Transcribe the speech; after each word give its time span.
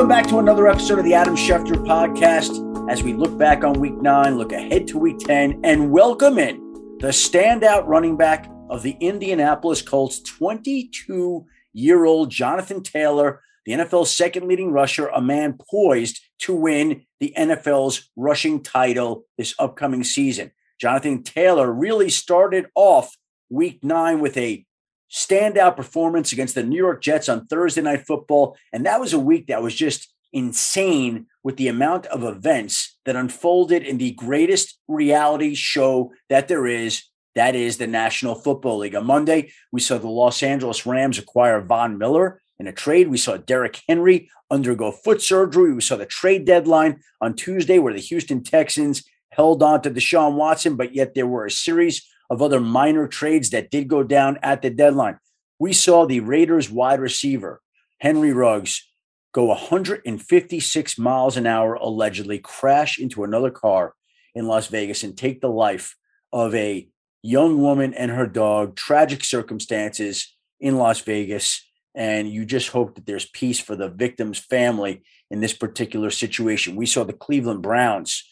Welcome 0.00 0.16
back 0.16 0.28
to 0.28 0.38
another 0.38 0.66
episode 0.66 0.98
of 0.98 1.04
the 1.04 1.12
Adam 1.12 1.36
Schefter 1.36 1.74
podcast 1.74 2.90
as 2.90 3.02
we 3.02 3.12
look 3.12 3.36
back 3.36 3.64
on 3.64 3.78
week 3.78 4.00
nine, 4.00 4.38
look 4.38 4.50
ahead 4.50 4.86
to 4.86 4.98
week 4.98 5.18
10, 5.18 5.60
and 5.62 5.90
welcome 5.90 6.38
in 6.38 6.56
the 7.00 7.08
standout 7.08 7.86
running 7.86 8.16
back 8.16 8.50
of 8.70 8.82
the 8.82 8.96
Indianapolis 9.00 9.82
Colts, 9.82 10.22
22 10.22 11.44
year 11.74 12.06
old 12.06 12.30
Jonathan 12.30 12.82
Taylor, 12.82 13.42
the 13.66 13.72
NFL's 13.72 14.10
second 14.10 14.48
leading 14.48 14.72
rusher, 14.72 15.08
a 15.08 15.20
man 15.20 15.58
poised 15.70 16.18
to 16.38 16.54
win 16.54 17.04
the 17.20 17.34
NFL's 17.36 18.08
rushing 18.16 18.62
title 18.62 19.24
this 19.36 19.54
upcoming 19.58 20.02
season. 20.02 20.50
Jonathan 20.80 21.22
Taylor 21.22 21.70
really 21.70 22.08
started 22.08 22.68
off 22.74 23.18
week 23.50 23.84
nine 23.84 24.20
with 24.20 24.38
a 24.38 24.64
standout 25.10 25.76
performance 25.76 26.32
against 26.32 26.54
the 26.54 26.62
New 26.62 26.76
York 26.76 27.02
Jets 27.02 27.28
on 27.28 27.46
Thursday 27.46 27.82
Night 27.82 28.06
Football. 28.06 28.56
And 28.72 28.86
that 28.86 29.00
was 29.00 29.12
a 29.12 29.18
week 29.18 29.48
that 29.48 29.62
was 29.62 29.74
just 29.74 30.12
insane 30.32 31.26
with 31.42 31.56
the 31.56 31.68
amount 31.68 32.06
of 32.06 32.22
events 32.22 32.96
that 33.04 33.16
unfolded 33.16 33.82
in 33.82 33.98
the 33.98 34.12
greatest 34.12 34.78
reality 34.86 35.54
show 35.54 36.12
that 36.28 36.48
there 36.48 36.66
is. 36.66 37.04
That 37.36 37.54
is 37.54 37.78
the 37.78 37.86
National 37.86 38.34
Football 38.34 38.78
League. 38.78 38.96
On 38.96 39.06
Monday, 39.06 39.52
we 39.70 39.80
saw 39.80 39.98
the 39.98 40.08
Los 40.08 40.42
Angeles 40.42 40.84
Rams 40.84 41.18
acquire 41.18 41.60
Von 41.60 41.96
Miller 41.96 42.40
in 42.58 42.66
a 42.66 42.72
trade. 42.72 43.08
We 43.08 43.18
saw 43.18 43.36
Derrick 43.36 43.80
Henry 43.88 44.30
undergo 44.50 44.90
foot 44.90 45.22
surgery. 45.22 45.72
We 45.72 45.80
saw 45.80 45.96
the 45.96 46.06
trade 46.06 46.44
deadline 46.44 47.00
on 47.20 47.34
Tuesday 47.34 47.78
where 47.78 47.92
the 47.92 48.00
Houston 48.00 48.42
Texans 48.42 49.04
held 49.30 49.62
on 49.62 49.80
to 49.82 49.90
Deshaun 49.90 50.34
Watson, 50.34 50.76
but 50.76 50.92
yet 50.92 51.14
there 51.14 51.26
were 51.26 51.46
a 51.46 51.50
series 51.50 52.04
of 52.30 52.40
other 52.40 52.60
minor 52.60 53.08
trades 53.08 53.50
that 53.50 53.70
did 53.70 53.88
go 53.88 54.02
down 54.02 54.38
at 54.42 54.62
the 54.62 54.70
deadline. 54.70 55.18
We 55.58 55.72
saw 55.72 56.06
the 56.06 56.20
Raiders 56.20 56.70
wide 56.70 57.00
receiver, 57.00 57.60
Henry 57.98 58.32
Ruggs, 58.32 58.88
go 59.32 59.44
156 59.46 60.98
miles 60.98 61.36
an 61.36 61.46
hour, 61.46 61.74
allegedly 61.74 62.38
crash 62.38 62.98
into 62.98 63.24
another 63.24 63.50
car 63.50 63.94
in 64.34 64.46
Las 64.46 64.68
Vegas 64.68 65.02
and 65.02 65.16
take 65.16 65.40
the 65.40 65.50
life 65.50 65.96
of 66.32 66.54
a 66.54 66.88
young 67.22 67.60
woman 67.60 67.92
and 67.92 68.10
her 68.12 68.26
dog. 68.26 68.76
Tragic 68.76 69.24
circumstances 69.24 70.34
in 70.60 70.78
Las 70.78 71.00
Vegas. 71.00 71.66
And 71.94 72.30
you 72.30 72.44
just 72.44 72.68
hope 72.68 72.94
that 72.94 73.06
there's 73.06 73.28
peace 73.28 73.58
for 73.58 73.74
the 73.74 73.88
victim's 73.88 74.38
family 74.38 75.02
in 75.30 75.40
this 75.40 75.52
particular 75.52 76.10
situation. 76.10 76.76
We 76.76 76.86
saw 76.86 77.04
the 77.04 77.12
Cleveland 77.12 77.62
Browns 77.62 78.24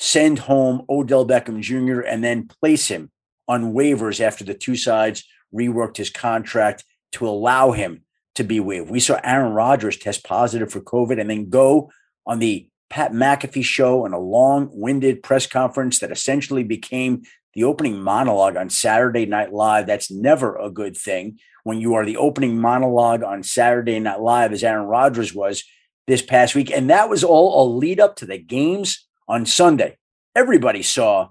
send 0.00 0.40
home 0.40 0.82
Odell 0.90 1.26
Beckham 1.26 1.60
Jr. 1.60 2.00
and 2.00 2.22
then 2.22 2.48
place 2.48 2.88
him 2.88 3.10
on 3.48 3.72
waivers 3.72 4.20
after 4.20 4.44
the 4.44 4.54
two 4.54 4.76
sides 4.76 5.24
reworked 5.54 5.96
his 5.96 6.10
contract 6.10 6.84
to 7.12 7.26
allow 7.26 7.72
him 7.72 8.02
to 8.34 8.44
be 8.44 8.60
waived. 8.60 8.90
We 8.90 9.00
saw 9.00 9.18
Aaron 9.24 9.52
Rodgers 9.52 9.96
test 9.96 10.24
positive 10.24 10.70
for 10.70 10.80
COVID 10.80 11.20
and 11.20 11.28
then 11.28 11.48
go 11.48 11.90
on 12.26 12.38
the 12.38 12.68
Pat 12.90 13.12
McAfee 13.12 13.64
show 13.64 14.04
and 14.04 14.14
a 14.14 14.18
long 14.18 14.70
winded 14.72 15.22
press 15.22 15.46
conference 15.46 15.98
that 15.98 16.12
essentially 16.12 16.62
became 16.62 17.22
the 17.54 17.64
opening 17.64 18.00
monologue 18.00 18.56
on 18.56 18.70
Saturday 18.70 19.26
Night 19.26 19.52
Live. 19.52 19.86
That's 19.86 20.10
never 20.10 20.56
a 20.56 20.70
good 20.70 20.96
thing 20.96 21.38
when 21.64 21.80
you 21.80 21.94
are 21.94 22.06
the 22.06 22.16
opening 22.16 22.58
monologue 22.58 23.22
on 23.22 23.42
Saturday 23.42 23.98
Night 23.98 24.20
Live, 24.20 24.52
as 24.52 24.62
Aaron 24.62 24.86
Rodgers 24.86 25.34
was 25.34 25.64
this 26.06 26.22
past 26.22 26.54
week. 26.54 26.70
And 26.70 26.88
that 26.88 27.10
was 27.10 27.24
all 27.24 27.62
a 27.62 27.64
lead 27.76 28.00
up 28.00 28.16
to 28.16 28.26
the 28.26 28.38
games 28.38 29.06
on 29.26 29.44
Sunday. 29.44 29.96
Everybody 30.34 30.82
saw 30.82 31.30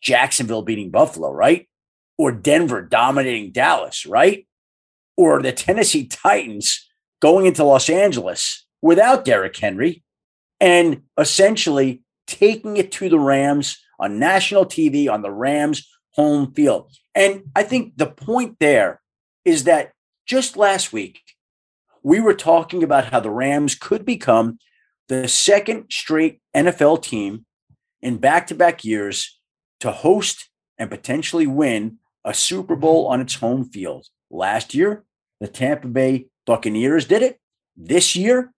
Jacksonville 0.00 0.62
beating 0.62 0.90
Buffalo, 0.90 1.32
right? 1.32 1.68
Or 2.16 2.32
Denver 2.32 2.82
dominating 2.82 3.52
Dallas, 3.52 4.06
right? 4.06 4.46
Or 5.16 5.42
the 5.42 5.52
Tennessee 5.52 6.06
Titans 6.06 6.88
going 7.20 7.46
into 7.46 7.64
Los 7.64 7.88
Angeles 7.90 8.66
without 8.82 9.24
Derrick 9.24 9.56
Henry 9.56 10.02
and 10.60 11.02
essentially 11.18 12.02
taking 12.26 12.76
it 12.76 12.92
to 12.92 13.08
the 13.08 13.18
Rams 13.18 13.78
on 13.98 14.18
national 14.18 14.66
TV 14.66 15.10
on 15.10 15.22
the 15.22 15.30
Rams 15.30 15.88
home 16.12 16.52
field. 16.52 16.90
And 17.14 17.44
I 17.56 17.62
think 17.62 17.96
the 17.96 18.06
point 18.06 18.56
there 18.60 19.00
is 19.44 19.64
that 19.64 19.92
just 20.26 20.56
last 20.56 20.92
week, 20.92 21.20
we 22.02 22.20
were 22.20 22.34
talking 22.34 22.82
about 22.82 23.06
how 23.06 23.20
the 23.20 23.30
Rams 23.30 23.74
could 23.74 24.04
become 24.04 24.58
the 25.08 25.26
second 25.26 25.86
straight 25.90 26.40
NFL 26.54 27.02
team 27.02 27.46
in 28.02 28.18
back 28.18 28.46
to 28.48 28.54
back 28.54 28.84
years 28.84 29.37
to 29.80 29.90
host 29.90 30.48
and 30.78 30.90
potentially 30.90 31.46
win 31.46 31.98
a 32.24 32.34
Super 32.34 32.76
Bowl 32.76 33.06
on 33.06 33.20
its 33.20 33.36
home 33.36 33.64
field. 33.64 34.06
Last 34.30 34.74
year, 34.74 35.04
the 35.40 35.48
Tampa 35.48 35.88
Bay 35.88 36.26
Buccaneers 36.46 37.04
did 37.06 37.22
it. 37.22 37.38
This 37.76 38.16
year, 38.16 38.52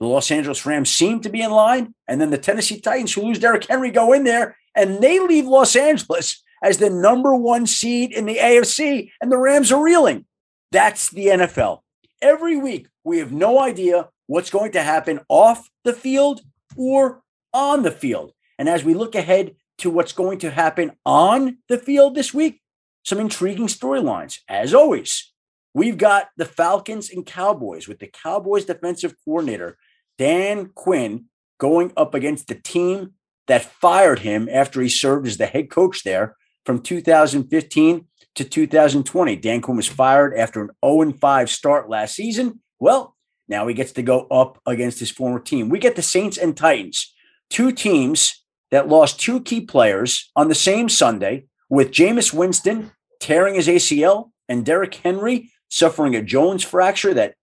the 0.00 0.06
Los 0.06 0.30
Angeles 0.30 0.64
Rams 0.64 0.90
seem 0.90 1.20
to 1.20 1.28
be 1.28 1.42
in 1.42 1.50
line. 1.50 1.94
And 2.06 2.20
then 2.20 2.30
the 2.30 2.38
Tennessee 2.38 2.80
Titans, 2.80 3.12
who 3.12 3.22
lose 3.22 3.38
Derrick 3.38 3.66
Henry, 3.66 3.90
go 3.90 4.12
in 4.12 4.24
there 4.24 4.56
and 4.74 5.00
they 5.00 5.18
leave 5.18 5.46
Los 5.46 5.74
Angeles 5.74 6.42
as 6.62 6.78
the 6.78 6.90
number 6.90 7.34
one 7.34 7.66
seed 7.66 8.12
in 8.12 8.26
the 8.26 8.36
AFC. 8.36 9.10
And 9.20 9.32
the 9.32 9.38
Rams 9.38 9.72
are 9.72 9.82
reeling. 9.82 10.26
That's 10.70 11.10
the 11.10 11.26
NFL. 11.26 11.80
Every 12.20 12.56
week, 12.56 12.88
we 13.04 13.18
have 13.18 13.32
no 13.32 13.60
idea 13.60 14.08
what's 14.26 14.50
going 14.50 14.72
to 14.72 14.82
happen 14.82 15.20
off 15.28 15.68
the 15.84 15.92
field 15.92 16.42
or 16.76 17.22
on 17.52 17.82
the 17.82 17.90
field. 17.90 18.32
And 18.58 18.68
as 18.68 18.84
we 18.84 18.94
look 18.94 19.14
ahead 19.14 19.54
to 19.78 19.90
what's 19.90 20.12
going 20.12 20.38
to 20.40 20.50
happen 20.50 20.92
on 21.06 21.58
the 21.68 21.78
field 21.78 22.14
this 22.14 22.34
week, 22.34 22.60
some 23.04 23.18
intriguing 23.18 23.68
storylines. 23.68 24.38
As 24.48 24.74
always, 24.74 25.32
we've 25.74 25.98
got 25.98 26.28
the 26.36 26.44
Falcons 26.44 27.10
and 27.10 27.24
Cowboys 27.24 27.88
with 27.88 27.98
the 27.98 28.08
Cowboys 28.08 28.64
defensive 28.64 29.14
coordinator, 29.24 29.76
Dan 30.18 30.70
Quinn, 30.74 31.26
going 31.58 31.92
up 31.96 32.14
against 32.14 32.48
the 32.48 32.54
team 32.54 33.14
that 33.46 33.64
fired 33.64 34.20
him 34.20 34.48
after 34.50 34.80
he 34.80 34.88
served 34.88 35.26
as 35.26 35.36
the 35.36 35.46
head 35.46 35.70
coach 35.70 36.04
there 36.04 36.36
from 36.64 36.80
2015 36.80 38.06
to 38.34 38.44
2020. 38.44 39.36
Dan 39.36 39.60
Quinn 39.60 39.76
was 39.76 39.88
fired 39.88 40.34
after 40.36 40.62
an 40.62 40.70
0 40.84 41.12
5 41.12 41.50
start 41.50 41.88
last 41.88 42.14
season. 42.14 42.60
Well, 42.78 43.16
now 43.48 43.66
he 43.66 43.74
gets 43.74 43.92
to 43.92 44.02
go 44.02 44.26
up 44.30 44.60
against 44.66 45.00
his 45.00 45.10
former 45.10 45.40
team. 45.40 45.68
We 45.68 45.78
get 45.78 45.96
the 45.96 46.02
Saints 46.02 46.36
and 46.36 46.56
Titans, 46.56 47.14
two 47.48 47.72
teams 47.72 48.37
that 48.70 48.88
lost 48.88 49.20
two 49.20 49.40
key 49.40 49.60
players 49.60 50.30
on 50.36 50.48
the 50.48 50.54
same 50.54 50.88
Sunday, 50.88 51.46
with 51.70 51.90
Jameis 51.90 52.32
Winston 52.32 52.92
tearing 53.20 53.54
his 53.54 53.68
ACL 53.68 54.30
and 54.48 54.64
Derrick 54.64 54.94
Henry 54.94 55.50
suffering 55.68 56.14
a 56.14 56.22
Jones 56.22 56.64
fracture 56.64 57.12
that 57.14 57.34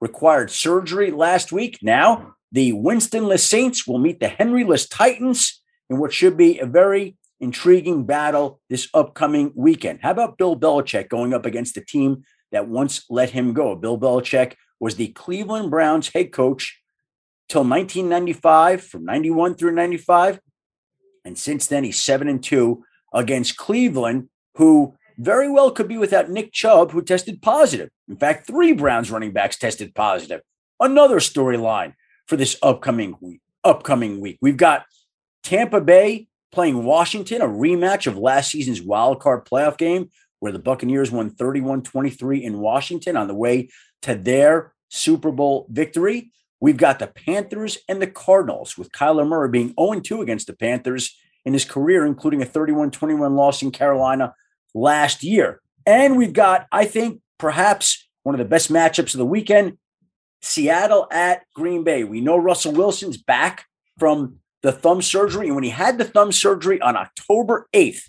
required 0.00 0.50
surgery 0.50 1.10
last 1.10 1.52
week. 1.52 1.78
Now, 1.82 2.34
the 2.52 2.72
Winstonless 2.72 3.40
Saints 3.40 3.86
will 3.86 3.98
meet 3.98 4.20
the 4.20 4.28
Henryless 4.28 4.88
Titans 4.88 5.60
in 5.90 5.98
what 5.98 6.12
should 6.12 6.36
be 6.36 6.58
a 6.58 6.66
very 6.66 7.16
intriguing 7.40 8.06
battle 8.06 8.60
this 8.70 8.88
upcoming 8.94 9.52
weekend. 9.54 10.00
How 10.02 10.12
about 10.12 10.38
Bill 10.38 10.56
Belichick 10.56 11.08
going 11.08 11.34
up 11.34 11.44
against 11.44 11.74
the 11.74 11.84
team 11.84 12.24
that 12.52 12.68
once 12.68 13.04
let 13.10 13.30
him 13.30 13.52
go? 13.52 13.74
Bill 13.76 13.98
Belichick 13.98 14.54
was 14.80 14.96
the 14.96 15.08
Cleveland 15.08 15.70
Browns 15.70 16.10
head 16.14 16.32
coach 16.32 16.80
till 17.48 17.62
1995, 17.62 18.82
from 18.82 19.04
91 19.04 19.56
through 19.56 19.72
95. 19.72 20.40
And 21.24 21.38
since 21.38 21.66
then, 21.66 21.84
he's 21.84 22.00
seven 22.00 22.28
and 22.28 22.42
two 22.42 22.84
against 23.12 23.56
Cleveland, 23.56 24.28
who 24.56 24.96
very 25.18 25.50
well 25.50 25.70
could 25.70 25.88
be 25.88 25.98
without 25.98 26.30
Nick 26.30 26.52
Chubb, 26.52 26.90
who 26.90 27.02
tested 27.02 27.40
positive. 27.40 27.88
In 28.08 28.16
fact, 28.16 28.46
three 28.46 28.72
Browns 28.72 29.10
running 29.10 29.32
backs 29.32 29.56
tested 29.56 29.94
positive. 29.94 30.40
Another 30.80 31.20
storyline 31.20 31.94
for 32.26 32.36
this 32.36 32.56
upcoming 32.62 33.16
week. 33.20 33.40
Upcoming 33.62 34.20
week, 34.20 34.38
we've 34.42 34.58
got 34.58 34.84
Tampa 35.42 35.80
Bay 35.80 36.26
playing 36.52 36.84
Washington, 36.84 37.40
a 37.40 37.46
rematch 37.46 38.06
of 38.06 38.18
last 38.18 38.50
season's 38.50 38.82
wild 38.82 39.20
card 39.20 39.46
playoff 39.46 39.78
game, 39.78 40.10
where 40.40 40.52
the 40.52 40.58
Buccaneers 40.58 41.10
won 41.10 41.30
31 41.30 41.82
23 41.82 42.44
in 42.44 42.58
Washington 42.58 43.16
on 43.16 43.28
the 43.28 43.34
way 43.34 43.70
to 44.02 44.14
their 44.14 44.74
Super 44.90 45.32
Bowl 45.32 45.66
victory. 45.70 46.30
We've 46.64 46.78
got 46.78 46.98
the 46.98 47.08
Panthers 47.08 47.76
and 47.90 48.00
the 48.00 48.06
Cardinals, 48.06 48.78
with 48.78 48.90
Kyler 48.90 49.28
Murray 49.28 49.50
being 49.50 49.74
0 49.78 50.00
2 50.00 50.22
against 50.22 50.46
the 50.46 50.54
Panthers 50.54 51.14
in 51.44 51.52
his 51.52 51.66
career, 51.66 52.06
including 52.06 52.40
a 52.40 52.46
31 52.46 52.90
21 52.90 53.36
loss 53.36 53.60
in 53.60 53.70
Carolina 53.70 54.32
last 54.72 55.22
year. 55.22 55.60
And 55.84 56.16
we've 56.16 56.32
got, 56.32 56.66
I 56.72 56.86
think, 56.86 57.20
perhaps 57.36 58.08
one 58.22 58.34
of 58.34 58.38
the 58.38 58.46
best 58.46 58.72
matchups 58.72 59.12
of 59.12 59.18
the 59.18 59.26
weekend 59.26 59.76
Seattle 60.40 61.06
at 61.10 61.42
Green 61.54 61.84
Bay. 61.84 62.02
We 62.02 62.22
know 62.22 62.38
Russell 62.38 62.72
Wilson's 62.72 63.18
back 63.18 63.66
from 63.98 64.36
the 64.62 64.72
thumb 64.72 65.02
surgery. 65.02 65.48
And 65.48 65.56
when 65.56 65.64
he 65.64 65.70
had 65.70 65.98
the 65.98 66.06
thumb 66.06 66.32
surgery 66.32 66.80
on 66.80 66.96
October 66.96 67.68
8th, 67.74 68.04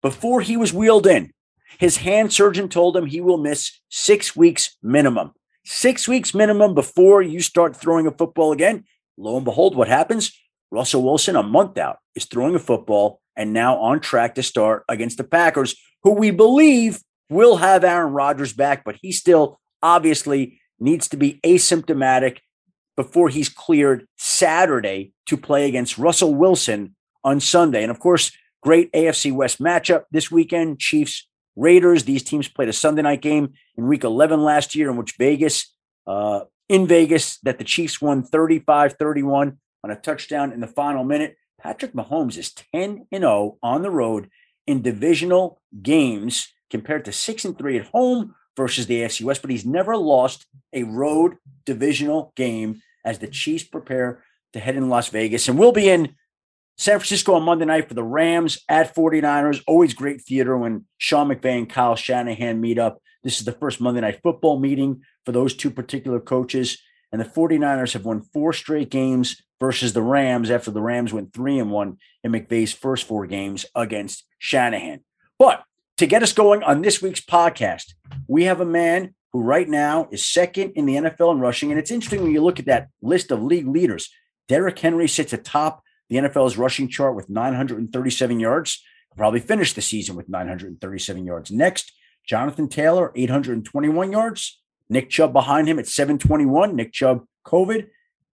before 0.00 0.40
he 0.40 0.56
was 0.56 0.72
wheeled 0.72 1.06
in, 1.06 1.34
his 1.78 1.98
hand 1.98 2.32
surgeon 2.32 2.70
told 2.70 2.96
him 2.96 3.04
he 3.04 3.20
will 3.20 3.36
miss 3.36 3.78
six 3.90 4.34
weeks 4.34 4.78
minimum 4.82 5.34
six 5.70 6.08
weeks 6.08 6.34
minimum 6.34 6.74
before 6.74 7.22
you 7.22 7.40
start 7.40 7.76
throwing 7.76 8.06
a 8.06 8.10
football 8.10 8.50
again. 8.50 8.84
Lo 9.16 9.36
and 9.36 9.44
behold, 9.44 9.76
what 9.76 9.86
happens? 9.86 10.36
Russell 10.72 11.04
Wilson, 11.04 11.36
a 11.36 11.44
month 11.44 11.78
out, 11.78 11.98
is 12.16 12.24
throwing 12.24 12.56
a 12.56 12.58
football 12.58 13.20
and 13.36 13.52
now 13.52 13.76
on 13.78 14.00
track 14.00 14.34
to 14.34 14.42
start 14.42 14.84
against 14.88 15.16
the 15.16 15.24
Packers, 15.24 15.76
who 16.02 16.10
we 16.12 16.32
believe 16.32 17.00
will 17.28 17.58
have 17.58 17.84
Aaron 17.84 18.12
Rodgers 18.12 18.52
back, 18.52 18.84
but 18.84 18.96
he 19.00 19.12
still 19.12 19.60
obviously 19.80 20.60
needs 20.80 21.06
to 21.08 21.16
be 21.16 21.38
asymptomatic 21.44 22.38
before 22.96 23.28
he's 23.28 23.48
cleared 23.48 24.06
Saturday 24.18 25.12
to 25.26 25.36
play 25.36 25.68
against 25.68 25.98
Russell 25.98 26.34
Wilson 26.34 26.96
on 27.22 27.38
Sunday. 27.38 27.82
And 27.82 27.92
of 27.92 28.00
course, 28.00 28.32
great 28.60 28.92
AFC 28.92 29.32
West 29.32 29.60
matchup 29.60 30.02
this 30.10 30.32
weekend 30.32 30.80
Chiefs, 30.80 31.28
Raiders. 31.56 32.04
These 32.04 32.22
teams 32.22 32.48
played 32.48 32.68
a 32.68 32.72
Sunday 32.72 33.02
night 33.02 33.22
game 33.22 33.54
in 33.76 33.86
week 33.86 34.04
11 34.04 34.42
last 34.42 34.74
year, 34.74 34.90
in 34.90 34.96
which 34.96 35.16
Vegas, 35.18 35.74
uh, 36.06 36.40
in 36.68 36.86
Vegas, 36.86 37.38
that 37.40 37.58
the 37.58 37.64
Chiefs 37.64 38.00
won 38.00 38.22
35 38.22 38.94
31 38.94 39.58
on 39.84 39.90
a 39.90 39.96
touchdown 39.96 40.52
in 40.52 40.60
the 40.60 40.66
final 40.66 41.04
minute. 41.04 41.36
Patrick 41.60 41.92
Mahomes 41.92 42.38
is 42.38 42.52
10 42.74 43.06
0 43.14 43.58
on 43.62 43.82
the 43.82 43.90
road 43.90 44.30
in 44.66 44.82
divisional 44.82 45.60
games 45.82 46.48
compared 46.70 47.04
to 47.04 47.12
6 47.12 47.44
and 47.44 47.58
3 47.58 47.78
at 47.78 47.86
home 47.86 48.34
versus 48.56 48.86
the 48.86 49.00
AFC 49.00 49.22
West, 49.22 49.42
but 49.42 49.50
he's 49.50 49.66
never 49.66 49.96
lost 49.96 50.46
a 50.72 50.84
road 50.84 51.36
divisional 51.66 52.32
game 52.36 52.80
as 53.04 53.18
the 53.18 53.28
Chiefs 53.28 53.64
prepare 53.64 54.22
to 54.52 54.60
head 54.60 54.76
in 54.76 54.88
Las 54.88 55.08
Vegas. 55.08 55.48
And 55.48 55.58
we'll 55.58 55.72
be 55.72 55.88
in 55.88 56.14
San 56.80 56.98
Francisco 56.98 57.34
on 57.34 57.42
Monday 57.42 57.66
night 57.66 57.88
for 57.88 57.92
the 57.92 58.02
Rams 58.02 58.58
at 58.66 58.94
49ers. 58.94 59.62
Always 59.66 59.92
great 59.92 60.22
theater 60.22 60.56
when 60.56 60.86
Sean 60.96 61.28
McVay 61.28 61.58
and 61.58 61.68
Kyle 61.68 61.94
Shanahan 61.94 62.58
meet 62.58 62.78
up. 62.78 63.02
This 63.22 63.38
is 63.38 63.44
the 63.44 63.52
first 63.52 63.82
Monday 63.82 64.00
night 64.00 64.20
football 64.22 64.58
meeting 64.58 65.02
for 65.26 65.32
those 65.32 65.54
two 65.54 65.70
particular 65.70 66.20
coaches. 66.20 66.78
And 67.12 67.20
the 67.20 67.26
49ers 67.26 67.92
have 67.92 68.06
won 68.06 68.22
four 68.22 68.54
straight 68.54 68.88
games 68.88 69.42
versus 69.60 69.92
the 69.92 70.00
Rams 70.00 70.50
after 70.50 70.70
the 70.70 70.80
Rams 70.80 71.12
went 71.12 71.34
three 71.34 71.58
and 71.58 71.70
one 71.70 71.98
in 72.24 72.32
McVay's 72.32 72.72
first 72.72 73.06
four 73.06 73.26
games 73.26 73.66
against 73.74 74.24
Shanahan. 74.38 75.00
But 75.38 75.62
to 75.98 76.06
get 76.06 76.22
us 76.22 76.32
going 76.32 76.62
on 76.62 76.80
this 76.80 77.02
week's 77.02 77.20
podcast, 77.20 77.92
we 78.26 78.44
have 78.44 78.62
a 78.62 78.64
man 78.64 79.14
who 79.34 79.42
right 79.42 79.68
now 79.68 80.08
is 80.10 80.24
second 80.24 80.72
in 80.76 80.86
the 80.86 80.94
NFL 80.94 81.32
in 81.32 81.40
rushing. 81.40 81.70
And 81.70 81.78
it's 81.78 81.90
interesting 81.90 82.22
when 82.22 82.32
you 82.32 82.40
look 82.40 82.58
at 82.58 82.64
that 82.64 82.88
list 83.02 83.30
of 83.30 83.42
league 83.42 83.68
leaders. 83.68 84.08
Derrick 84.48 84.78
Henry 84.78 85.08
sits 85.08 85.34
atop 85.34 85.82
the 86.10 86.16
NFL's 86.16 86.58
rushing 86.58 86.88
chart 86.88 87.16
with 87.16 87.30
937 87.30 88.40
yards. 88.40 88.84
probably 89.16 89.40
finish 89.40 89.72
the 89.72 89.80
season 89.80 90.16
with 90.16 90.28
937 90.28 91.24
yards. 91.24 91.50
Next, 91.50 91.92
Jonathan 92.26 92.68
Taylor, 92.68 93.12
821 93.14 94.12
yards. 94.12 94.60
Nick 94.88 95.08
Chubb 95.08 95.32
behind 95.32 95.68
him 95.68 95.78
at 95.78 95.86
721. 95.86 96.76
Nick 96.76 96.92
Chubb, 96.92 97.24
COVID. 97.46 97.86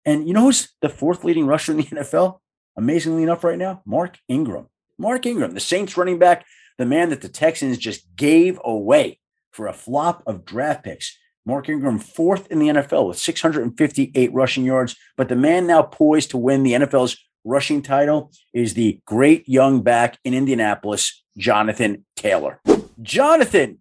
And 0.05 0.27
you 0.27 0.35
know 0.35 0.43
who's 0.43 0.73
the 0.81 0.89
fourth 0.89 1.23
leading 1.23 1.47
rusher 1.47 1.73
in 1.73 1.79
the 1.79 1.85
NFL? 1.85 2.41
Amazingly 2.77 3.23
enough, 3.23 3.45
right 3.45 3.59
now, 3.59 3.83
Mark 3.87 4.19
Ingram. 4.29 4.69
Mark 4.99 5.27
Ingram, 5.27 5.53
the 5.53 5.61
Saints 5.61 5.97
running 5.97 6.19
back, 6.19 6.47
the 6.79 6.87
man 6.87 7.11
that 7.11 7.21
the 7.21 7.29
Texans 7.29 7.79
just 7.79 8.07
gave 8.17 8.59
away 8.65 9.19
for 9.51 9.67
a 9.67 9.73
flop 9.73 10.23
of 10.27 10.45
draft 10.45 10.85
picks. 10.85 11.19
Mark 11.45 11.69
Ingram, 11.69 11.99
fourth 11.99 12.51
in 12.51 12.59
the 12.59 12.69
NFL 12.69 13.09
with 13.09 13.19
658 13.19 14.33
rushing 14.33 14.65
yards, 14.65 14.97
but 15.17 15.29
the 15.29 15.37
man 15.37 15.67
now 15.67 15.83
poised 15.83 16.31
to 16.31 16.39
win 16.39 16.63
the 16.63 16.73
NFL's 16.73 17.26
rushing 17.47 17.81
title 17.81 18.33
is 18.53 18.75
the 18.75 19.01
great 19.07 19.49
young 19.49 19.83
back 19.83 20.19
in 20.25 20.35
Indianapolis, 20.35 21.25
Jonathan 21.39 22.05
Taylor. 22.17 22.61
Jonathan. 23.01 23.81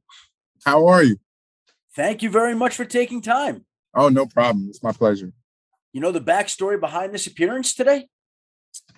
How 0.66 0.88
are 0.88 1.04
you? 1.04 1.18
Thank 1.96 2.22
you 2.22 2.30
very 2.30 2.56
much 2.56 2.76
for 2.76 2.86
taking 2.86 3.22
time. 3.22 3.66
Oh, 3.94 4.10
no 4.10 4.26
problem. 4.26 4.68
It's 4.70 4.84
my 4.84 4.92
pleasure. 4.92 5.34
You 5.94 6.02
know 6.02 6.12
the 6.12 6.22
backstory 6.22 6.80
behind 6.80 7.14
this 7.14 7.26
appearance 7.26 7.74
today? 7.74 8.08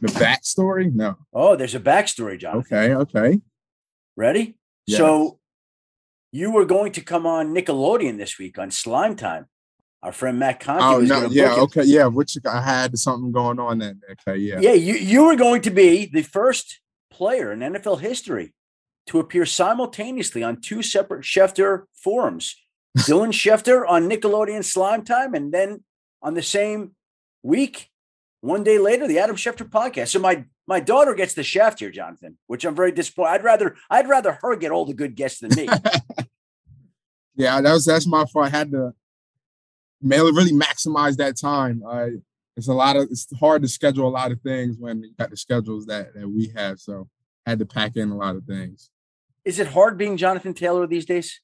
The 0.01 0.07
backstory? 0.07 0.93
No. 0.93 1.15
Oh, 1.31 1.55
there's 1.55 1.75
a 1.75 1.79
backstory, 1.79 2.39
Jonathan. 2.39 2.77
Okay, 2.77 2.93
okay. 2.95 3.41
Ready? 4.15 4.57
Yes. 4.87 4.97
So 4.97 5.39
you 6.31 6.51
were 6.51 6.65
going 6.65 6.91
to 6.93 7.01
come 7.01 7.25
on 7.25 7.53
Nickelodeon 7.53 8.17
this 8.17 8.39
week 8.39 8.57
on 8.57 8.71
Slime 8.71 9.15
Time. 9.15 9.45
Our 10.07 10.13
friend 10.13 10.39
Matt 10.39 10.61
Conti 10.61 10.85
oh, 10.85 10.99
was 11.01 11.09
no, 11.09 11.19
going 11.19 11.31
to 11.31 11.35
yeah, 11.35 11.55
okay, 11.55 11.83
yeah. 11.83 12.05
Which 12.05 12.37
I 12.45 12.61
had 12.61 12.97
something 12.97 13.33
going 13.33 13.59
on 13.59 13.79
then. 13.79 13.99
Okay, 14.09 14.37
yeah, 14.37 14.57
yeah. 14.61 14.71
You 14.71 14.93
you 14.93 15.25
were 15.25 15.35
going 15.35 15.61
to 15.63 15.69
be 15.69 16.05
the 16.05 16.21
first 16.21 16.79
player 17.11 17.51
in 17.51 17.59
NFL 17.59 17.99
history 17.99 18.53
to 19.07 19.19
appear 19.19 19.45
simultaneously 19.45 20.43
on 20.43 20.61
two 20.61 20.81
separate 20.81 21.25
Schefter 21.25 21.83
forums. 21.93 22.55
Dylan 22.99 23.33
Schefter 23.33 23.83
on 23.85 24.09
Nickelodeon 24.09 24.63
Slime 24.63 25.03
Time, 25.03 25.33
and 25.33 25.53
then 25.53 25.83
on 26.21 26.35
the 26.35 26.41
same 26.41 26.95
week, 27.43 27.89
one 28.39 28.63
day 28.63 28.79
later, 28.79 29.09
the 29.09 29.19
Adam 29.19 29.35
Schefter 29.35 29.69
podcast. 29.69 30.07
So 30.07 30.19
my 30.19 30.45
my 30.67 30.79
daughter 30.79 31.15
gets 31.15 31.33
the 31.33 31.43
shaft 31.43 31.81
here, 31.81 31.91
Jonathan, 31.91 32.37
which 32.47 32.63
I'm 32.63 32.75
very 32.75 32.93
disappointed. 32.93 33.31
I'd 33.31 33.43
rather 33.43 33.75
I'd 33.89 34.07
rather 34.07 34.39
her 34.41 34.55
get 34.55 34.71
all 34.71 34.85
the 34.85 34.93
good 34.93 35.15
guests 35.17 35.41
than 35.41 35.53
me. 35.53 35.67
yeah, 37.35 37.59
that 37.59 37.73
was 37.73 37.83
that's 37.83 38.07
my 38.07 38.23
fault. 38.23 38.45
I 38.45 38.49
had 38.57 38.71
to 38.71 38.93
really 40.01 40.51
maximize 40.51 41.17
that 41.17 41.37
time. 41.37 41.83
Uh, 41.87 42.07
it's 42.55 42.67
a 42.67 42.73
lot 42.73 42.95
of 42.95 43.03
it's 43.03 43.27
hard 43.39 43.61
to 43.61 43.67
schedule 43.67 44.07
a 44.07 44.09
lot 44.09 44.31
of 44.31 44.41
things 44.41 44.77
when 44.79 45.03
you 45.03 45.11
got 45.17 45.29
the 45.29 45.37
schedules 45.37 45.85
that 45.85 46.13
that 46.15 46.27
we 46.27 46.51
have. 46.55 46.79
So 46.79 47.07
I 47.45 47.51
had 47.51 47.59
to 47.59 47.65
pack 47.65 47.95
in 47.95 48.09
a 48.09 48.17
lot 48.17 48.35
of 48.35 48.43
things. 48.45 48.89
Is 49.45 49.59
it 49.59 49.67
hard 49.67 49.97
being 49.97 50.17
Jonathan 50.17 50.53
Taylor 50.53 50.87
these 50.87 51.05
days? 51.05 51.39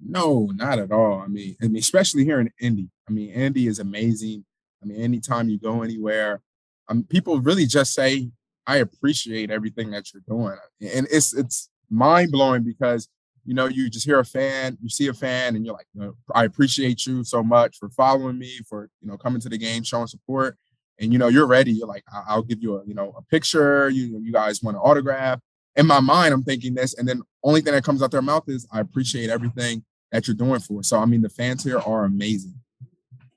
No, 0.00 0.50
not 0.54 0.78
at 0.78 0.92
all. 0.92 1.20
I 1.20 1.26
mean, 1.26 1.56
I 1.62 1.66
mean, 1.66 1.78
especially 1.78 2.24
here 2.24 2.38
in 2.38 2.50
Indy. 2.60 2.90
I 3.08 3.12
mean, 3.12 3.30
Indy 3.30 3.66
is 3.66 3.78
amazing. 3.78 4.44
I 4.82 4.86
mean, 4.86 5.00
anytime 5.00 5.48
you 5.48 5.58
go 5.58 5.82
anywhere, 5.82 6.42
um, 6.88 7.04
people 7.04 7.40
really 7.40 7.66
just 7.66 7.94
say, 7.94 8.30
"I 8.66 8.76
appreciate 8.76 9.50
everything 9.50 9.90
that 9.92 10.12
you're 10.12 10.22
doing," 10.28 10.58
and 10.82 11.06
it's 11.10 11.34
it's 11.34 11.70
mind 11.88 12.30
blowing 12.30 12.62
because 12.62 13.08
you 13.46 13.54
know, 13.54 13.66
you 13.66 13.88
just 13.88 14.04
hear 14.04 14.18
a 14.18 14.24
fan, 14.24 14.76
you 14.82 14.88
see 14.88 15.06
a 15.06 15.14
fan, 15.14 15.54
and 15.54 15.64
you're 15.64 15.74
like, 15.74 15.86
you 15.94 16.00
know, 16.00 16.14
I 16.34 16.44
appreciate 16.44 17.06
you 17.06 17.22
so 17.24 17.42
much 17.42 17.78
for 17.78 17.88
following 17.90 18.38
me, 18.38 18.58
for 18.68 18.90
you 19.00 19.08
know, 19.08 19.16
coming 19.16 19.40
to 19.40 19.48
the 19.48 19.56
game, 19.56 19.84
showing 19.84 20.08
support, 20.08 20.58
and 20.98 21.12
you 21.12 21.18
know, 21.18 21.28
you're 21.28 21.46
ready. 21.46 21.72
You're 21.72 21.86
like, 21.86 22.04
I'll 22.28 22.42
give 22.42 22.60
you 22.60 22.76
a 22.76 22.84
you 22.84 22.94
know 22.94 23.14
a 23.16 23.22
picture. 23.22 23.88
You 23.88 24.20
you 24.22 24.32
guys 24.32 24.62
want 24.62 24.76
an 24.76 24.82
autograph? 24.82 25.40
In 25.76 25.86
my 25.86 26.00
mind, 26.00 26.34
I'm 26.34 26.42
thinking 26.42 26.74
this, 26.74 26.94
and 26.94 27.06
then 27.08 27.22
only 27.44 27.60
thing 27.60 27.72
that 27.72 27.84
comes 27.84 28.02
out 28.02 28.10
their 28.10 28.22
mouth 28.22 28.44
is, 28.48 28.66
I 28.72 28.80
appreciate 28.80 29.30
everything 29.30 29.84
that 30.10 30.26
you're 30.26 30.36
doing 30.36 30.60
for. 30.60 30.82
So 30.82 30.98
I 30.98 31.06
mean, 31.06 31.22
the 31.22 31.28
fans 31.28 31.62
here 31.62 31.78
are 31.78 32.04
amazing. 32.04 32.54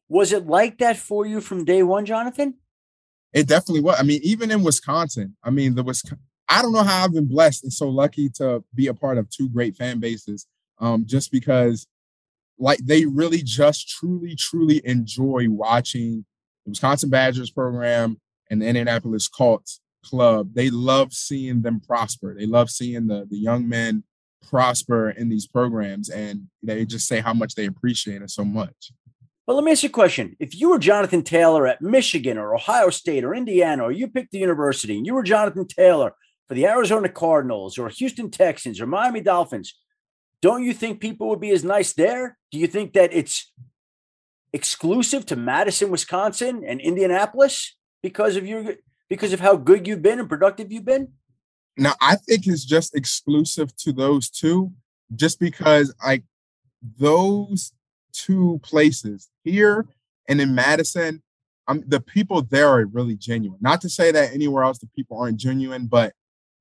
Was 0.07 0.33
it 0.33 0.47
like 0.47 0.79
that 0.79 0.97
for 0.97 1.25
you 1.27 1.39
from 1.39 1.65
day 1.65 1.83
one, 1.83 2.05
Jonathan? 2.05 2.55
It 3.31 3.47
definitely 3.47 3.81
was. 3.81 3.99
I 3.99 4.03
mean, 4.03 4.21
even 4.23 4.49
in 4.49 4.63
Wisconsin, 4.63 5.35
I 5.43 5.51
mean, 5.51 5.75
the 5.75 5.83
Wisconsin 5.83 6.25
I 6.49 6.61
don't 6.61 6.73
know 6.73 6.83
how 6.83 7.03
I've 7.03 7.13
been 7.13 7.27
blessed 7.27 7.63
and 7.63 7.71
so 7.71 7.87
lucky 7.87 8.29
to 8.35 8.63
be 8.73 8.87
a 8.87 8.93
part 8.93 9.17
of 9.17 9.29
two 9.29 9.47
great 9.47 9.75
fan 9.75 9.99
bases. 9.99 10.47
Um, 10.79 11.05
just 11.05 11.31
because 11.31 11.85
like 12.57 12.79
they 12.79 13.05
really 13.05 13.41
just 13.43 13.87
truly, 13.87 14.35
truly 14.35 14.81
enjoy 14.85 15.47
watching 15.49 16.25
the 16.65 16.71
Wisconsin 16.71 17.09
Badgers 17.09 17.51
program 17.51 18.19
and 18.49 18.61
the 18.61 18.67
Indianapolis 18.67 19.27
Colts 19.27 19.79
club. 20.03 20.53
They 20.53 20.69
love 20.69 21.13
seeing 21.13 21.61
them 21.61 21.79
prosper. 21.79 22.35
They 22.37 22.45
love 22.45 22.69
seeing 22.69 23.07
the 23.07 23.27
the 23.29 23.37
young 23.37 23.69
men 23.69 24.03
prosper 24.49 25.11
in 25.11 25.29
these 25.29 25.45
programs 25.45 26.09
and 26.09 26.47
they 26.63 26.85
just 26.85 27.07
say 27.07 27.19
how 27.19 27.33
much 27.33 27.55
they 27.55 27.65
appreciate 27.65 28.21
it 28.21 28.31
so 28.31 28.43
much. 28.43 28.91
But 29.45 29.55
let 29.55 29.63
me 29.63 29.71
ask 29.71 29.83
you 29.83 29.89
a 29.89 29.91
question. 29.91 30.35
If 30.39 30.59
you 30.59 30.69
were 30.69 30.79
Jonathan 30.79 31.23
Taylor 31.23 31.67
at 31.67 31.81
Michigan 31.81 32.37
or 32.37 32.55
Ohio 32.55 32.89
State 32.91 33.23
or 33.23 33.33
Indiana, 33.33 33.85
or 33.85 33.91
you 33.91 34.07
picked 34.07 34.31
the 34.31 34.37
university 34.37 34.95
and 34.95 35.07
you 35.07 35.15
were 35.15 35.23
Jonathan 35.23 35.67
Taylor 35.67 36.13
for 36.49 36.55
the 36.55 36.65
Arizona 36.65 37.07
Cardinals 37.07 37.77
or 37.77 37.89
Houston 37.89 38.31
Texans 38.31 38.81
or 38.81 38.87
Miami 38.87 39.21
Dolphins, 39.21 39.75
don't 40.41 40.63
you 40.63 40.73
think 40.73 40.99
people 40.99 41.29
would 41.29 41.39
be 41.39 41.51
as 41.51 41.63
nice 41.63 41.93
there? 41.93 42.37
Do 42.51 42.57
you 42.57 42.65
think 42.65 42.93
that 42.93 43.13
it's 43.13 43.51
exclusive 44.51 45.27
to 45.27 45.35
Madison, 45.35 45.91
Wisconsin 45.91 46.63
and 46.65 46.81
Indianapolis 46.81 47.77
because 48.01 48.35
of 48.35 48.47
your 48.47 48.75
because 49.09 49.31
of 49.31 49.39
how 49.39 49.55
good 49.55 49.87
you've 49.87 50.01
been 50.01 50.19
and 50.19 50.27
productive 50.27 50.71
you've 50.71 50.85
been? 50.85 51.09
Now, 51.77 51.93
I 52.01 52.15
think 52.15 52.47
it's 52.47 52.65
just 52.65 52.95
exclusive 52.95 53.75
to 53.77 53.93
those 53.93 54.29
two 54.29 54.71
just 55.15 55.39
because 55.39 55.93
like 56.03 56.23
those 56.97 57.73
two 58.11 58.59
places 58.63 59.29
here 59.43 59.85
and 60.27 60.41
in 60.41 60.55
Madison, 60.55 61.21
I'm, 61.67 61.83
the 61.87 61.99
people 61.99 62.41
there 62.41 62.69
are 62.69 62.85
really 62.85 63.15
genuine. 63.15 63.59
Not 63.61 63.81
to 63.81 63.89
say 63.89 64.11
that 64.11 64.33
anywhere 64.33 64.63
else 64.63 64.79
the 64.79 64.87
people 64.87 65.19
aren't 65.19 65.37
genuine, 65.37 65.85
but 65.85 66.13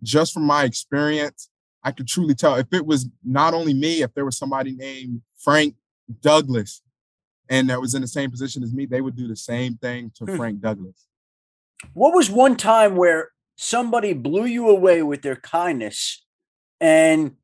just 0.03 0.33
from 0.33 0.45
my 0.45 0.65
experience, 0.65 1.49
I 1.83 1.93
could 1.93 2.09
truly 2.09 2.35
tell 2.35 2.57
if 2.57 2.67
it 2.73 2.85
was 2.85 3.09
not 3.25 3.55
only 3.55 3.75
me, 3.75 4.03
if 4.03 4.13
there 4.15 4.25
was 4.25 4.37
somebody 4.37 4.73
named 4.73 5.23
Frank 5.39 5.75
Douglas 6.21 6.83
and 7.49 7.71
that 7.71 7.81
was 7.81 7.95
in 7.95 8.03
the 8.03 8.09
same 8.09 8.31
position 8.31 8.63
as 8.63 8.73
me, 8.73 8.87
they 8.87 9.01
would 9.01 9.17
do 9.17 9.29
the 9.29 9.37
same 9.37 9.77
thing 9.77 10.13
to 10.17 10.25
hmm. 10.25 10.37
Frank 10.37 10.61
Douglas. 10.61 11.07
What 11.95 12.15
was 12.15 12.31
one 12.31 12.57
time 12.57 12.97
where 12.97 13.31
somebody 13.57 14.13
blew 14.13 14.45
you 14.45 14.69
away 14.69 15.03
with 15.03 15.23
their 15.23 15.37
kindness 15.37 16.25
and 16.81 17.37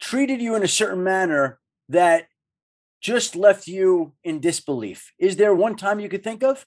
treated 0.00 0.40
you 0.40 0.54
in 0.54 0.62
a 0.62 0.68
certain 0.68 1.02
manner 1.02 1.58
that 1.88 2.28
just 3.00 3.36
left 3.36 3.66
you 3.66 4.12
in 4.24 4.40
disbelief? 4.40 5.12
Is 5.18 5.36
there 5.36 5.54
one 5.54 5.76
time 5.76 6.00
you 6.00 6.08
could 6.08 6.24
think 6.24 6.42
of? 6.42 6.66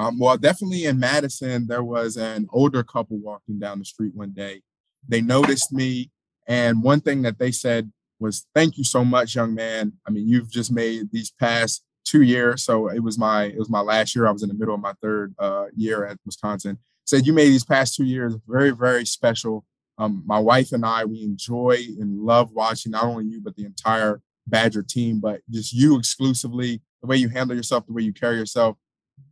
Um, 0.00 0.18
well, 0.18 0.38
definitely 0.38 0.86
in 0.86 0.98
Madison, 0.98 1.66
there 1.66 1.84
was 1.84 2.16
an 2.16 2.46
older 2.54 2.82
couple 2.82 3.18
walking 3.18 3.58
down 3.58 3.80
the 3.80 3.84
street 3.84 4.14
one 4.14 4.30
day. 4.30 4.62
They 5.06 5.20
noticed 5.20 5.74
me, 5.74 6.10
and 6.48 6.82
one 6.82 7.02
thing 7.02 7.20
that 7.22 7.38
they 7.38 7.52
said 7.52 7.92
was, 8.18 8.46
"Thank 8.54 8.78
you 8.78 8.84
so 8.84 9.04
much, 9.04 9.34
young 9.34 9.54
man. 9.54 9.92
I 10.08 10.10
mean, 10.10 10.26
you've 10.26 10.50
just 10.50 10.72
made 10.72 11.12
these 11.12 11.30
past 11.38 11.84
two 12.02 12.22
years. 12.22 12.64
So 12.64 12.88
it 12.88 13.00
was 13.00 13.18
my 13.18 13.44
it 13.44 13.58
was 13.58 13.68
my 13.68 13.80
last 13.80 14.16
year. 14.16 14.26
I 14.26 14.30
was 14.30 14.42
in 14.42 14.48
the 14.48 14.54
middle 14.54 14.74
of 14.74 14.80
my 14.80 14.94
third 15.02 15.34
uh, 15.38 15.66
year 15.76 16.06
at 16.06 16.16
Wisconsin. 16.24 16.78
Said 17.04 17.26
you 17.26 17.34
made 17.34 17.48
these 17.48 17.64
past 17.64 17.94
two 17.94 18.04
years 18.04 18.34
very 18.48 18.70
very 18.70 19.04
special. 19.04 19.66
Um, 19.98 20.22
my 20.24 20.38
wife 20.38 20.72
and 20.72 20.84
I 20.84 21.04
we 21.04 21.22
enjoy 21.22 21.76
and 22.00 22.22
love 22.22 22.52
watching 22.52 22.92
not 22.92 23.04
only 23.04 23.26
you 23.26 23.42
but 23.42 23.54
the 23.54 23.66
entire 23.66 24.22
Badger 24.46 24.82
team, 24.82 25.20
but 25.20 25.42
just 25.50 25.74
you 25.74 25.98
exclusively. 25.98 26.80
The 27.02 27.06
way 27.06 27.16
you 27.16 27.28
handle 27.28 27.56
yourself, 27.56 27.86
the 27.86 27.92
way 27.92 28.02
you 28.02 28.12
carry 28.12 28.36
yourself. 28.36 28.76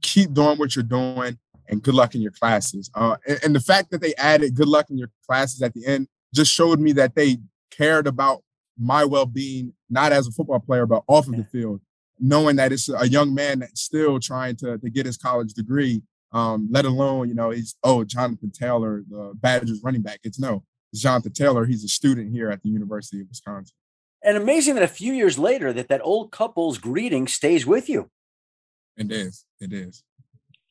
Keep 0.02 0.34
doing 0.34 0.58
what 0.58 0.74
you're 0.74 0.82
doing, 0.82 1.38
and 1.68 1.82
good 1.82 1.94
luck 1.94 2.14
in 2.14 2.20
your 2.20 2.32
classes. 2.32 2.90
Uh, 2.94 3.16
and, 3.26 3.38
and 3.44 3.54
the 3.54 3.60
fact 3.60 3.90
that 3.90 4.00
they 4.00 4.14
added 4.14 4.54
good 4.54 4.68
luck 4.68 4.90
in 4.90 4.98
your 4.98 5.10
classes 5.26 5.62
at 5.62 5.74
the 5.74 5.86
end 5.86 6.08
just 6.34 6.52
showed 6.52 6.80
me 6.80 6.92
that 6.92 7.14
they 7.14 7.38
cared 7.70 8.06
about 8.06 8.42
my 8.78 9.04
well-being, 9.04 9.72
not 9.90 10.12
as 10.12 10.26
a 10.26 10.30
football 10.30 10.60
player, 10.60 10.86
but 10.86 11.02
off 11.08 11.26
of 11.26 11.36
the 11.36 11.44
field 11.44 11.80
knowing 12.20 12.56
that 12.56 12.72
it's 12.72 12.88
a 12.88 13.08
young 13.08 13.34
man 13.34 13.60
that's 13.60 13.82
still 13.82 14.18
trying 14.18 14.56
to, 14.56 14.78
to 14.78 14.90
get 14.90 15.06
his 15.06 15.16
college 15.16 15.52
degree, 15.52 16.02
um, 16.32 16.68
let 16.70 16.84
alone, 16.84 17.28
you 17.28 17.34
know, 17.34 17.50
he's, 17.50 17.76
oh, 17.84 18.04
Jonathan 18.04 18.50
Taylor, 18.50 19.04
the 19.08 19.32
Badgers 19.34 19.80
running 19.82 20.02
back. 20.02 20.20
It's 20.24 20.38
no, 20.38 20.64
it's 20.92 21.02
Jonathan 21.02 21.32
Taylor. 21.32 21.64
He's 21.64 21.84
a 21.84 21.88
student 21.88 22.32
here 22.32 22.50
at 22.50 22.62
the 22.62 22.68
University 22.68 23.20
of 23.20 23.28
Wisconsin. 23.28 23.74
And 24.22 24.36
amazing 24.36 24.74
that 24.74 24.82
a 24.82 24.88
few 24.88 25.12
years 25.12 25.38
later 25.38 25.72
that 25.72 25.88
that 25.88 26.00
old 26.02 26.32
couple's 26.32 26.78
greeting 26.78 27.28
stays 27.28 27.64
with 27.64 27.88
you. 27.88 28.10
It 28.98 29.12
is. 29.12 29.46
It 29.60 29.72
is. 29.72 30.02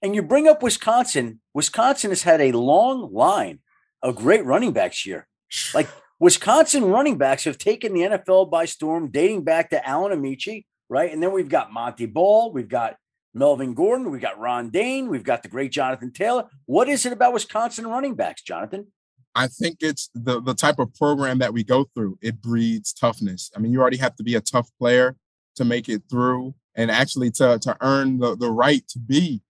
And 0.01 0.13
you 0.13 0.22
bring 0.22 0.48
up 0.48 0.62
Wisconsin. 0.62 1.39
Wisconsin 1.53 2.12
has 2.12 2.24
had 2.24 2.41
a 2.41 2.51
long 2.51 3.12
line 3.12 3.60
of 4.03 4.15
great 4.15 4.46
running 4.46 4.74
backs 4.74 5.01
here. 5.01 5.27
Like 5.74 5.89
Wisconsin 6.19 6.86
running 6.86 7.17
backs 7.17 7.46
have 7.46 7.57
taken 7.57 7.93
the 7.93 8.01
NFL 8.01 8.51
by 8.51 8.65
storm, 8.65 9.10
dating 9.10 9.43
back 9.43 9.69
to 9.72 9.88
Alan 9.88 10.12
Ameche, 10.12 10.65
right? 10.89 11.12
And 11.12 11.24
then 11.24 11.31
we've 11.31 11.50
got 11.50 11.72
Montee 11.72 12.05
Ball, 12.05 12.51
we've 12.51 12.69
got 12.69 12.98
Melvin 13.34 13.74
Gordon, 13.74 14.12
we've 14.12 14.22
got 14.22 14.39
Ron 14.39 14.69
Dayne, 14.69 15.10
we've 15.10 15.24
got 15.24 15.41
the 15.41 15.50
great 15.50 15.72
Jonathan 15.72 16.12
Taylor. 16.12 16.46
What 16.65 16.89
is 16.89 17.05
it 17.05 17.13
about 17.13 17.34
Wisconsin 17.34 17.88
running 17.88 18.15
backs, 18.15 18.41
Jonathan? 18.41 18.88
I 19.36 19.48
think 19.48 19.77
it's 19.81 20.10
the 20.15 20.41
the 20.41 20.55
type 20.55 20.79
of 20.79 20.93
program 20.96 21.38
that 21.39 21.53
we 21.53 21.63
go 21.63 21.86
through. 21.93 22.17
It 22.22 22.41
breeds 22.41 22.91
toughness. 22.91 23.51
I 23.55 23.60
mean, 23.60 23.72
you 23.72 23.79
already 23.79 23.98
have 23.98 24.15
to 24.15 24.24
be 24.24 24.34
a 24.34 24.41
tough 24.41 24.69
player 24.79 25.15
to 25.55 25.65
make 25.65 25.88
it 25.89 26.03
through, 26.10 26.55
and 26.77 26.91
actually 26.91 27.31
to 27.31 27.60
to 27.60 27.75
earn 27.81 28.19
the 28.19 28.38
the 28.38 28.50
right 28.50 28.88
to 28.88 29.00
be, 29.00 29.41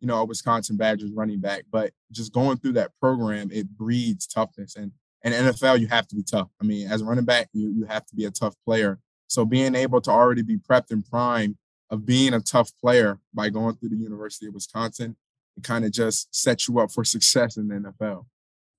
you 0.00 0.06
know, 0.06 0.20
a 0.20 0.24
Wisconsin 0.24 0.76
Badgers 0.76 1.10
running 1.10 1.40
back. 1.40 1.64
But 1.72 1.92
just 2.12 2.32
going 2.32 2.58
through 2.58 2.74
that 2.74 2.92
program, 3.00 3.50
it 3.50 3.68
breeds 3.76 4.26
toughness. 4.26 4.76
And 4.76 4.92
and 5.22 5.34
NFL, 5.34 5.80
you 5.80 5.88
have 5.88 6.06
to 6.08 6.14
be 6.14 6.22
tough. 6.22 6.50
I 6.60 6.64
mean, 6.64 6.86
as 6.88 7.00
a 7.00 7.04
running 7.04 7.24
back, 7.24 7.48
you 7.52 7.70
you 7.70 7.86
have 7.86 8.06
to 8.06 8.14
be 8.14 8.26
a 8.26 8.30
tough 8.30 8.54
player. 8.64 9.00
So 9.26 9.44
being 9.44 9.74
able 9.74 10.00
to 10.02 10.10
already 10.10 10.42
be 10.42 10.58
prepped 10.58 10.90
and 10.90 11.04
prime 11.04 11.56
of 11.90 12.06
being 12.06 12.34
a 12.34 12.40
tough 12.40 12.70
player 12.80 13.18
by 13.32 13.48
going 13.48 13.76
through 13.76 13.88
the 13.88 13.96
University 13.96 14.46
of 14.46 14.54
Wisconsin, 14.54 15.16
it 15.56 15.64
kind 15.64 15.84
of 15.84 15.92
just 15.92 16.34
sets 16.34 16.68
you 16.68 16.78
up 16.78 16.92
for 16.92 17.04
success 17.04 17.56
in 17.56 17.68
the 17.68 17.76
NFL. 17.76 18.26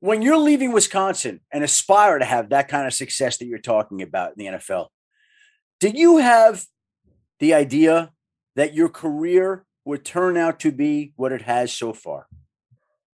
When 0.01 0.21
you're 0.21 0.37
leaving 0.37 0.71
Wisconsin 0.71 1.39
and 1.51 1.63
aspire 1.63 2.19
to 2.19 2.25
have 2.25 2.49
that 2.49 2.67
kind 2.67 2.85
of 2.85 2.93
success 2.93 3.37
that 3.37 3.45
you're 3.45 3.57
talking 3.57 4.01
about 4.01 4.33
in 4.37 4.45
the 4.45 4.51
NFL, 4.57 4.87
did 5.79 5.97
you 5.97 6.17
have 6.17 6.65
the 7.39 7.53
idea 7.53 8.11
that 8.55 8.73
your 8.73 8.89
career 8.89 9.65
would 9.83 10.03
turn 10.03 10.37
out 10.37 10.59
to 10.61 10.71
be 10.71 11.13
what 11.15 11.31
it 11.31 11.43
has 11.43 11.73
so 11.73 11.93
far? 11.93 12.27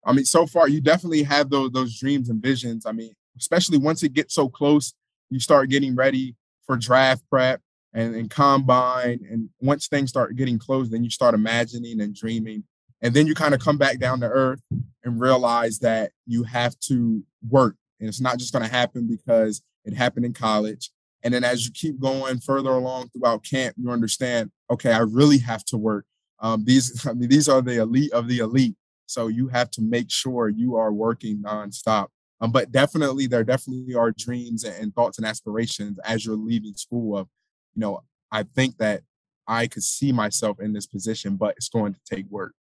I 0.05 0.13
mean, 0.13 0.25
so 0.25 0.45
far 0.45 0.67
you 0.67 0.81
definitely 0.81 1.23
have 1.23 1.49
those 1.49 1.71
those 1.71 1.99
dreams 1.99 2.29
and 2.29 2.41
visions. 2.41 2.85
I 2.85 2.91
mean, 2.91 3.13
especially 3.37 3.77
once 3.77 4.03
it 4.03 4.13
gets 4.13 4.33
so 4.33 4.49
close, 4.49 4.93
you 5.29 5.39
start 5.39 5.69
getting 5.69 5.95
ready 5.95 6.35
for 6.65 6.77
draft 6.77 7.23
prep 7.29 7.61
and, 7.93 8.15
and 8.15 8.29
combine. 8.29 9.19
And 9.29 9.49
once 9.59 9.87
things 9.87 10.09
start 10.09 10.35
getting 10.35 10.59
close, 10.59 10.89
then 10.89 11.03
you 11.03 11.09
start 11.09 11.33
imagining 11.33 12.01
and 12.01 12.15
dreaming. 12.15 12.63
And 13.01 13.13
then 13.13 13.27
you 13.27 13.33
kind 13.33 13.53
of 13.53 13.61
come 13.61 13.77
back 13.77 13.99
down 13.99 14.19
to 14.19 14.27
earth 14.27 14.61
and 15.03 15.21
realize 15.21 15.79
that 15.79 16.11
you 16.25 16.43
have 16.43 16.77
to 16.81 17.23
work. 17.47 17.75
And 17.99 18.09
it's 18.09 18.21
not 18.21 18.37
just 18.37 18.53
going 18.53 18.63
to 18.63 18.71
happen 18.71 19.07
because 19.07 19.61
it 19.85 19.93
happened 19.93 20.25
in 20.25 20.33
college. 20.33 20.91
And 21.23 21.33
then 21.33 21.43
as 21.43 21.65
you 21.65 21.71
keep 21.73 21.99
going 21.99 22.39
further 22.39 22.69
along 22.69 23.09
throughout 23.09 23.43
camp, 23.43 23.75
you 23.77 23.89
understand, 23.89 24.51
okay, 24.69 24.91
I 24.91 24.99
really 24.99 25.39
have 25.39 25.65
to 25.65 25.77
work. 25.77 26.05
Um, 26.39 26.63
these, 26.63 27.05
I 27.07 27.13
mean, 27.13 27.29
these 27.29 27.49
are 27.49 27.61
the 27.61 27.81
elite 27.81 28.11
of 28.13 28.27
the 28.27 28.39
elite. 28.39 28.75
So 29.05 29.27
you 29.27 29.47
have 29.47 29.71
to 29.71 29.81
make 29.81 30.11
sure 30.11 30.49
you 30.49 30.75
are 30.75 30.93
working 30.93 31.41
nonstop. 31.41 32.07
Um, 32.41 32.51
but 32.51 32.71
definitely, 32.71 33.27
there 33.27 33.43
definitely 33.43 33.95
are 33.95 34.11
dreams 34.11 34.63
and 34.63 34.93
thoughts 34.95 35.17
and 35.17 35.27
aspirations 35.27 35.99
as 36.05 36.25
you're 36.25 36.37
leaving 36.37 36.73
school. 36.73 37.17
Of, 37.17 37.27
you 37.75 37.81
know, 37.81 38.01
I 38.31 38.43
think 38.43 38.77
that 38.77 39.01
I 39.47 39.67
could 39.67 39.83
see 39.83 40.11
myself 40.11 40.61
in 40.61 40.71
this 40.71 40.85
position, 40.85 41.35
but 41.35 41.55
it's 41.57 41.69
going 41.69 41.93
to 41.95 41.99
take 42.05 42.27
work. 42.29 42.53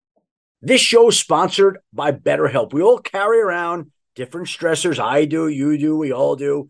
This 0.61 0.81
show 0.81 1.09
is 1.09 1.19
sponsored 1.19 1.77
by 1.93 2.11
BetterHelp. 2.11 2.73
We 2.73 2.81
all 2.81 2.97
carry 2.97 3.39
around 3.39 3.91
different 4.15 4.47
stressors. 4.47 4.97
I 4.97 5.25
do, 5.25 5.47
you 5.47 5.77
do, 5.77 5.95
we 5.97 6.11
all 6.11 6.35
do, 6.35 6.69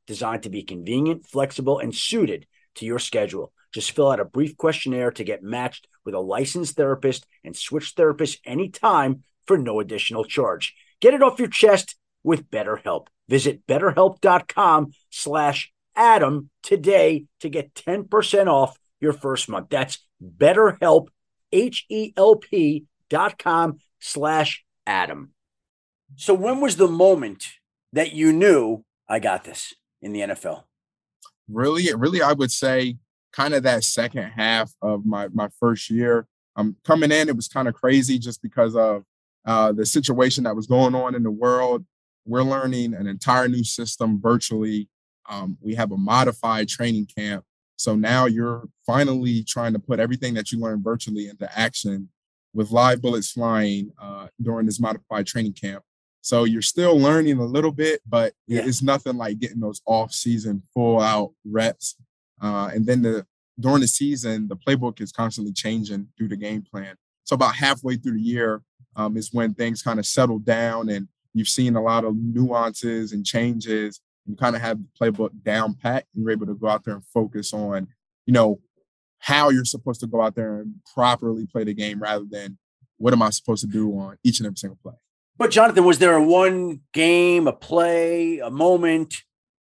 designed 0.11 0.43
to 0.43 0.49
be 0.49 0.61
convenient, 0.61 1.25
flexible, 1.25 1.79
and 1.79 1.95
suited 1.95 2.45
to 2.75 2.85
your 2.85 2.99
schedule. 2.99 3.53
Just 3.73 3.91
fill 3.91 4.11
out 4.11 4.19
a 4.19 4.25
brief 4.25 4.57
questionnaire 4.57 5.09
to 5.11 5.23
get 5.23 5.41
matched 5.41 5.87
with 6.03 6.13
a 6.13 6.19
licensed 6.19 6.75
therapist 6.75 7.25
and 7.45 7.55
switch 7.55 7.95
therapists 7.95 8.37
anytime 8.45 9.23
for 9.47 9.57
no 9.57 9.79
additional 9.79 10.25
charge. 10.25 10.75
Get 10.99 11.13
it 11.13 11.23
off 11.23 11.39
your 11.39 11.47
chest 11.47 11.95
with 12.23 12.51
BetterHelp. 12.51 13.07
Visit 13.29 13.65
betterhelp.com 13.67 14.91
slash 15.09 15.71
Adam 15.95 16.49
today 16.61 17.27
to 17.39 17.47
get 17.47 17.73
10% 17.73 18.47
off 18.47 18.77
your 18.99 19.13
first 19.13 19.47
month. 19.47 19.69
That's 19.69 19.97
betterhelp, 20.21 21.07
H-E-L-P 21.53 22.85
dot 23.09 23.39
com 23.39 23.79
slash 23.99 24.65
Adam. 24.85 25.31
So 26.17 26.33
when 26.33 26.59
was 26.59 26.75
the 26.75 26.89
moment 26.89 27.45
that 27.93 28.11
you 28.11 28.33
knew 28.33 28.83
I 29.07 29.19
got 29.19 29.45
this 29.45 29.73
in 30.01 30.13
the 30.13 30.21
NFL? 30.21 30.63
Really, 31.49 31.93
really, 31.95 32.21
I 32.21 32.33
would 32.33 32.51
say 32.51 32.97
kind 33.33 33.53
of 33.53 33.63
that 33.63 33.83
second 33.83 34.31
half 34.35 34.71
of 34.81 35.05
my 35.05 35.27
my 35.29 35.49
first 35.59 35.89
year. 35.89 36.27
Um, 36.55 36.75
coming 36.83 37.11
in, 37.11 37.29
it 37.29 37.35
was 37.35 37.47
kind 37.47 37.67
of 37.67 37.73
crazy 37.73 38.19
just 38.19 38.41
because 38.41 38.75
of 38.75 39.03
uh, 39.45 39.71
the 39.71 39.85
situation 39.85 40.43
that 40.43 40.55
was 40.55 40.67
going 40.67 40.95
on 40.95 41.15
in 41.15 41.23
the 41.23 41.31
world. 41.31 41.85
We're 42.25 42.43
learning 42.43 42.93
an 42.93 43.07
entire 43.07 43.47
new 43.47 43.63
system 43.63 44.21
virtually. 44.21 44.89
Um, 45.29 45.57
we 45.61 45.75
have 45.75 45.91
a 45.91 45.97
modified 45.97 46.67
training 46.67 47.07
camp. 47.17 47.45
So 47.77 47.95
now 47.95 48.25
you're 48.25 48.67
finally 48.85 49.43
trying 49.43 49.73
to 49.73 49.79
put 49.79 49.99
everything 49.99 50.35
that 50.35 50.51
you 50.51 50.59
learned 50.59 50.83
virtually 50.83 51.29
into 51.29 51.49
action 51.57 52.09
with 52.53 52.69
live 52.69 53.01
bullets 53.01 53.31
flying 53.31 53.91
uh, 53.99 54.27
during 54.39 54.65
this 54.65 54.79
modified 54.79 55.25
training 55.25 55.53
camp. 55.53 55.83
So 56.21 56.43
you're 56.43 56.61
still 56.61 56.97
learning 56.97 57.39
a 57.39 57.45
little 57.45 57.71
bit, 57.71 58.01
but 58.07 58.33
yeah. 58.47 58.61
it's 58.63 58.81
nothing 58.81 59.17
like 59.17 59.39
getting 59.39 59.59
those 59.59 59.81
off-season 59.85 60.61
full 60.73 60.99
out 61.01 61.33
reps. 61.45 61.95
Uh, 62.41 62.69
and 62.73 62.85
then 62.85 63.01
the 63.01 63.25
during 63.59 63.81
the 63.81 63.87
season, 63.87 64.47
the 64.47 64.55
playbook 64.55 65.01
is 65.01 65.11
constantly 65.11 65.53
changing 65.53 66.07
through 66.17 66.29
the 66.29 66.35
game 66.35 66.63
plan. 66.63 66.95
So 67.23 67.35
about 67.35 67.55
halfway 67.55 67.95
through 67.95 68.13
the 68.13 68.21
year, 68.21 68.61
um, 68.95 69.17
is 69.17 69.29
when 69.31 69.53
things 69.53 69.81
kind 69.81 69.99
of 69.99 70.05
settle 70.05 70.39
down 70.39 70.89
and 70.89 71.07
you've 71.33 71.47
seen 71.47 71.75
a 71.75 71.81
lot 71.81 72.03
of 72.03 72.15
nuances 72.15 73.13
and 73.13 73.25
changes. 73.25 74.01
You 74.25 74.35
kind 74.35 74.55
of 74.55 74.61
have 74.61 74.79
the 74.79 74.87
playbook 74.99 75.29
down 75.43 75.75
pat. 75.75 76.05
And 76.13 76.23
you're 76.23 76.31
able 76.31 76.47
to 76.47 76.55
go 76.55 76.67
out 76.67 76.83
there 76.83 76.95
and 76.95 77.05
focus 77.05 77.53
on, 77.53 77.87
you 78.25 78.33
know, 78.33 78.59
how 79.19 79.49
you're 79.49 79.65
supposed 79.65 79.99
to 80.01 80.07
go 80.07 80.21
out 80.21 80.35
there 80.35 80.61
and 80.61 80.75
properly 80.93 81.45
play 81.45 81.63
the 81.63 81.73
game 81.73 81.99
rather 81.99 82.25
than 82.29 82.57
what 82.97 83.13
am 83.13 83.21
I 83.21 83.29
supposed 83.29 83.61
to 83.61 83.71
do 83.71 83.91
on 83.97 84.17
each 84.23 84.39
and 84.39 84.47
every 84.47 84.57
single 84.57 84.79
play. 84.81 84.95
But 85.41 85.49
Jonathan, 85.49 85.85
was 85.85 85.97
there 85.97 86.13
a 86.13 86.23
one 86.23 86.81
game, 86.93 87.47
a 87.47 87.51
play, 87.51 88.37
a 88.37 88.51
moment 88.51 89.23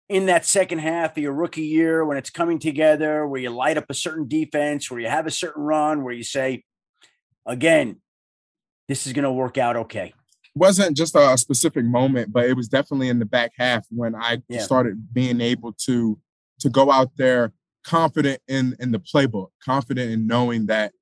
in 0.08 0.28
that 0.28 0.46
second 0.46 0.78
half 0.78 1.18
of 1.18 1.24
your 1.24 1.34
rookie 1.34 1.64
year 1.64 2.06
when 2.06 2.18
it's 2.18 2.30
coming 2.30 2.60
together, 2.60 3.26
where 3.26 3.42
you 3.42 3.50
light 3.50 3.76
up 3.76 3.86
a 3.90 3.96
certain 3.96 4.28
defense, 4.28 4.92
where 4.92 5.00
you 5.00 5.08
have 5.08 5.26
a 5.26 5.32
certain 5.32 5.64
run, 5.64 6.04
where 6.04 6.14
you 6.14 6.24
say, 6.24 6.64
again, 7.48 8.00
this 8.88 9.08
is 9.08 9.14
going 9.14 9.24
to 9.24 9.32
work 9.32 9.58
out 9.58 9.76
okay? 9.76 10.14
wasn't 10.54 10.96
just 10.96 11.16
a 11.16 11.36
specific 11.36 11.84
moment, 11.84 12.32
but 12.32 12.46
it 12.46 12.56
was 12.56 12.68
definitely 12.68 13.10
in 13.10 13.18
the 13.18 13.26
back 13.26 13.54
half 13.58 13.88
when 13.90 14.14
I 14.14 14.44
yeah. 14.48 14.62
started 14.62 15.12
being 15.16 15.42
able 15.42 15.74
to 15.86 16.20
to 16.60 16.70
go 16.70 16.92
out 16.92 17.10
there 17.18 17.54
confident 17.84 18.40
in 18.48 18.76
in 18.80 18.92
the 18.92 19.00
playbook, 19.00 19.48
confident 19.64 20.12
in 20.12 20.28
knowing 20.28 20.68
that 20.68 20.94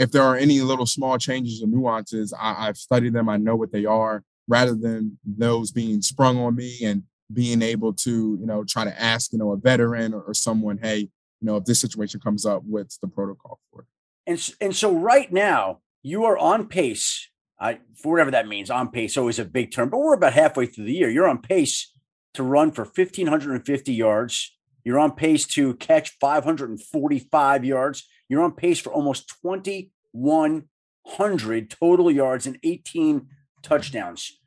if 0.00 0.10
there 0.10 0.22
are 0.22 0.34
any 0.34 0.62
little 0.62 0.86
small 0.86 1.18
changes 1.18 1.62
or 1.62 1.66
nuances, 1.66 2.32
I, 2.32 2.68
I've 2.68 2.78
studied 2.78 3.12
them. 3.12 3.28
I 3.28 3.36
know 3.36 3.54
what 3.54 3.70
they 3.70 3.84
are, 3.84 4.24
rather 4.48 4.74
than 4.74 5.18
those 5.24 5.70
being 5.72 6.00
sprung 6.00 6.38
on 6.38 6.56
me 6.56 6.78
and 6.82 7.02
being 7.30 7.60
able 7.60 7.92
to, 7.92 8.38
you 8.40 8.46
know, 8.46 8.64
try 8.64 8.84
to 8.84 9.00
ask, 9.00 9.30
you 9.30 9.38
know, 9.38 9.52
a 9.52 9.58
veteran 9.58 10.14
or, 10.14 10.22
or 10.22 10.32
someone, 10.32 10.78
hey, 10.78 11.00
you 11.00 11.46
know, 11.46 11.56
if 11.56 11.66
this 11.66 11.80
situation 11.80 12.18
comes 12.18 12.46
up, 12.46 12.62
what's 12.64 12.96
the 12.96 13.08
protocol 13.08 13.60
for 13.70 13.82
it? 13.82 13.86
And 14.26 14.54
and 14.60 14.74
so 14.74 14.90
right 14.90 15.30
now 15.30 15.80
you 16.02 16.24
are 16.24 16.38
on 16.38 16.66
pace. 16.66 17.28
I 17.60 17.80
for 17.94 18.12
whatever 18.12 18.30
that 18.30 18.48
means, 18.48 18.70
on 18.70 18.90
pace 18.90 19.18
always 19.18 19.38
a 19.38 19.44
big 19.44 19.70
term, 19.70 19.90
but 19.90 19.98
we're 19.98 20.14
about 20.14 20.32
halfway 20.32 20.64
through 20.64 20.86
the 20.86 20.94
year. 20.94 21.10
You're 21.10 21.28
on 21.28 21.42
pace 21.42 21.92
to 22.34 22.42
run 22.42 22.72
for 22.72 22.84
1,550 22.84 23.92
yards. 23.92 24.56
You're 24.82 24.98
on 24.98 25.12
pace 25.12 25.46
to 25.48 25.74
catch 25.74 26.16
545 26.20 27.64
yards. 27.66 28.08
You're 28.30 28.44
on 28.44 28.52
pace 28.52 28.78
for 28.78 28.92
almost 28.92 29.34
2,100 29.42 31.70
total 31.70 32.10
yards 32.12 32.46
and 32.46 32.58
18 32.62 33.26
touchdowns. 33.60 34.38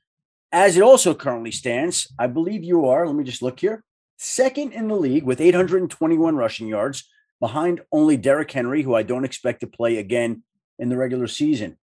As 0.54 0.78
it 0.78 0.84
also 0.84 1.14
currently 1.14 1.52
stands, 1.52 2.08
I 2.18 2.28
believe 2.28 2.64
you 2.64 2.86
are, 2.86 3.06
let 3.06 3.16
me 3.16 3.26
just 3.26 3.42
look 3.42 3.60
here, 3.60 3.84
second 4.18 4.72
in 4.72 4.88
the 4.88 4.96
league 4.96 5.26
with 5.26 5.42
821 5.42 6.38
rushing 6.38 6.68
yards, 6.68 7.10
behind 7.42 7.82
only 7.92 8.16
Derrick 8.16 8.52
Henry, 8.52 8.84
who 8.84 8.96
I 8.96 9.04
don't 9.04 9.26
expect 9.26 9.60
to 9.60 9.68
play 9.68 9.98
again 9.98 10.44
in 10.80 10.88
the 10.88 10.96
regular 10.96 11.28
season. 11.28 11.78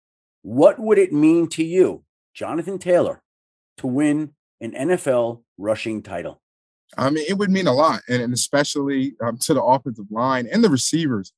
What 0.42 0.78
would 0.78 0.98
it 0.98 1.12
mean 1.12 1.48
to 1.48 1.64
you, 1.64 2.04
Jonathan 2.32 2.78
Taylor, 2.78 3.24
to 3.78 3.88
win 3.88 4.34
an 4.60 4.70
NFL 4.70 5.42
rushing 5.56 6.02
title? 6.02 6.40
I 6.96 7.10
mean, 7.10 7.24
it 7.28 7.34
would 7.34 7.50
mean 7.50 7.66
a 7.66 7.72
lot, 7.72 8.02
and, 8.08 8.32
especially 8.32 9.16
um, 9.20 9.36
to 9.38 9.54
the 9.54 9.62
offensive 9.62 10.06
line 10.12 10.46
and 10.50 10.62
the 10.62 10.70
receivers. 10.70 11.32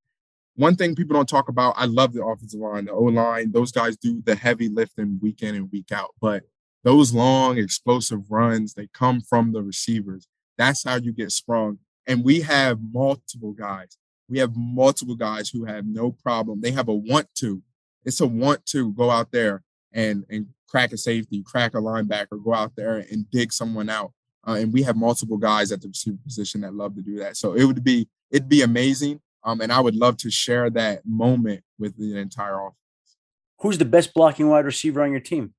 One 0.61 0.77
thing 0.77 0.95
people 0.95 1.15
don't 1.15 1.27
talk 1.27 1.49
about, 1.49 1.73
I 1.79 1.87
love 1.87 2.13
the 2.13 2.23
offensive 2.23 2.61
line, 2.61 2.85
the 2.85 2.93
O 2.93 3.05
line. 3.05 3.51
Those 3.51 3.73
guys 3.73 3.97
do 3.97 4.21
the 4.23 4.35
heavy 4.35 4.69
lifting 4.69 5.19
week 5.23 5.41
in 5.41 5.55
and 5.55 5.73
week 5.73 5.91
out. 5.91 6.11
But 6.21 6.43
those 6.85 7.15
long, 7.15 7.57
explosive 7.57 8.31
runs, 8.31 8.75
they 8.75 8.87
come 8.93 9.23
from 9.23 9.53
the 9.55 9.63
receivers. 9.63 10.29
That's 10.59 10.85
how 10.85 10.97
you 10.97 11.15
get 11.15 11.33
sprung. 11.33 11.79
And 12.07 12.23
we 12.23 12.43
have 12.43 12.79
multiple 12.93 13.53
guys. 13.53 13.97
We 14.29 14.39
have 14.41 14.55
multiple 14.55 15.15
guys 15.15 15.49
who 15.49 15.65
have 15.65 15.87
no 15.87 16.13
problem. 16.13 16.61
They 16.61 16.73
have 16.73 16.89
a 16.89 16.95
want 16.95 17.29
to. 17.37 17.63
It's 18.05 18.21
a 18.21 18.27
want 18.27 18.67
to 18.67 18.93
go 18.93 19.09
out 19.11 19.33
there 19.33 19.63
and 19.95 20.27
and 20.29 20.49
crack 20.69 20.93
a 20.93 20.99
safety, 20.99 21.43
crack 21.43 21.73
a 21.73 21.79
linebacker, 21.79 22.45
go 22.45 22.53
out 22.53 22.77
there 22.77 22.97
and 23.11 23.31
dig 23.31 23.55
someone 23.55 23.89
out. 23.89 24.13
Uh, 24.47 24.59
and 24.61 24.75
we 24.75 24.83
have 24.83 24.97
multiple 24.97 25.39
guys 25.39 25.73
at 25.73 25.81
the 25.81 25.89
receiver 25.89 26.19
position 26.23 26.61
that 26.61 26.75
love 26.75 26.97
to 26.97 27.01
do 27.01 27.17
that. 27.21 27.39
So 27.39 27.55
it 27.55 27.65
would 27.65 27.83
be 27.83 28.11
it'd 28.31 28.51
be 28.51 28.61
amazing. 28.61 29.23
Um, 29.45 29.61
and 29.61 29.73
I 29.73 29.81
would 29.81 29.97
love 29.97 30.17
to 30.19 30.31
share 30.31 30.71
that 30.71 31.03
moment 31.07 31.63
with 31.79 31.97
the 31.97 32.19
entire 32.19 32.59
offense. 32.59 32.77
Who's 33.61 33.79
the 33.79 33.85
best 33.85 34.15
blocking 34.15 34.49
wide 34.49 34.65
receiver 34.65 35.03
on 35.03 35.13
your 35.13 35.21
team? 35.21 35.55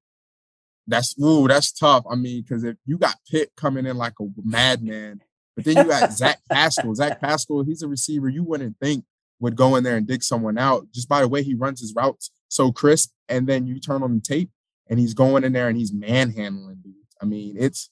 That's 0.88 1.16
ooh, 1.20 1.48
that's 1.48 1.72
tough. 1.72 2.04
I 2.10 2.16
mean, 2.16 2.42
because 2.42 2.64
if 2.64 2.78
you 2.86 2.98
got 2.98 3.16
Pitt 3.30 3.52
coming 3.56 3.86
in 3.86 3.98
like 3.98 4.14
a 4.20 4.26
madman, 4.44 5.22
but 5.56 5.66
then 5.66 5.78
you 5.78 5.84
got 5.84 6.12
Zach 6.14 6.40
Pascal. 6.52 6.96
Zach 6.96 7.22
Pascal, 7.22 7.64
he's 7.64 7.84
a 7.84 7.88
receiver 7.88 8.30
you 8.30 8.44
wouldn't 8.44 8.78
think 8.80 9.06
would 9.40 9.56
go 9.56 9.76
in 9.76 9.84
there 9.84 9.98
and 9.98 10.08
dig 10.08 10.24
someone 10.24 10.58
out 10.58 10.86
just 10.94 11.10
by 11.10 11.22
the 11.22 11.28
way 11.28 11.42
he 11.42 11.56
runs 11.56 11.82
his 11.82 11.94
routes 11.96 12.32
so 12.48 12.72
crisp. 12.72 13.12
And 13.28 13.48
then 13.48 13.66
you 13.66 13.80
turn 13.80 14.04
on 14.04 14.16
the 14.16 14.22
tape 14.22 14.52
and 14.90 15.00
he's 15.00 15.14
going 15.14 15.44
in 15.44 15.54
there 15.54 15.68
and 15.68 15.78
he's 15.78 15.94
manhandling 15.94 16.78
dudes. 16.84 17.16
I 17.22 17.26
mean, 17.26 17.56
it's 17.58 17.90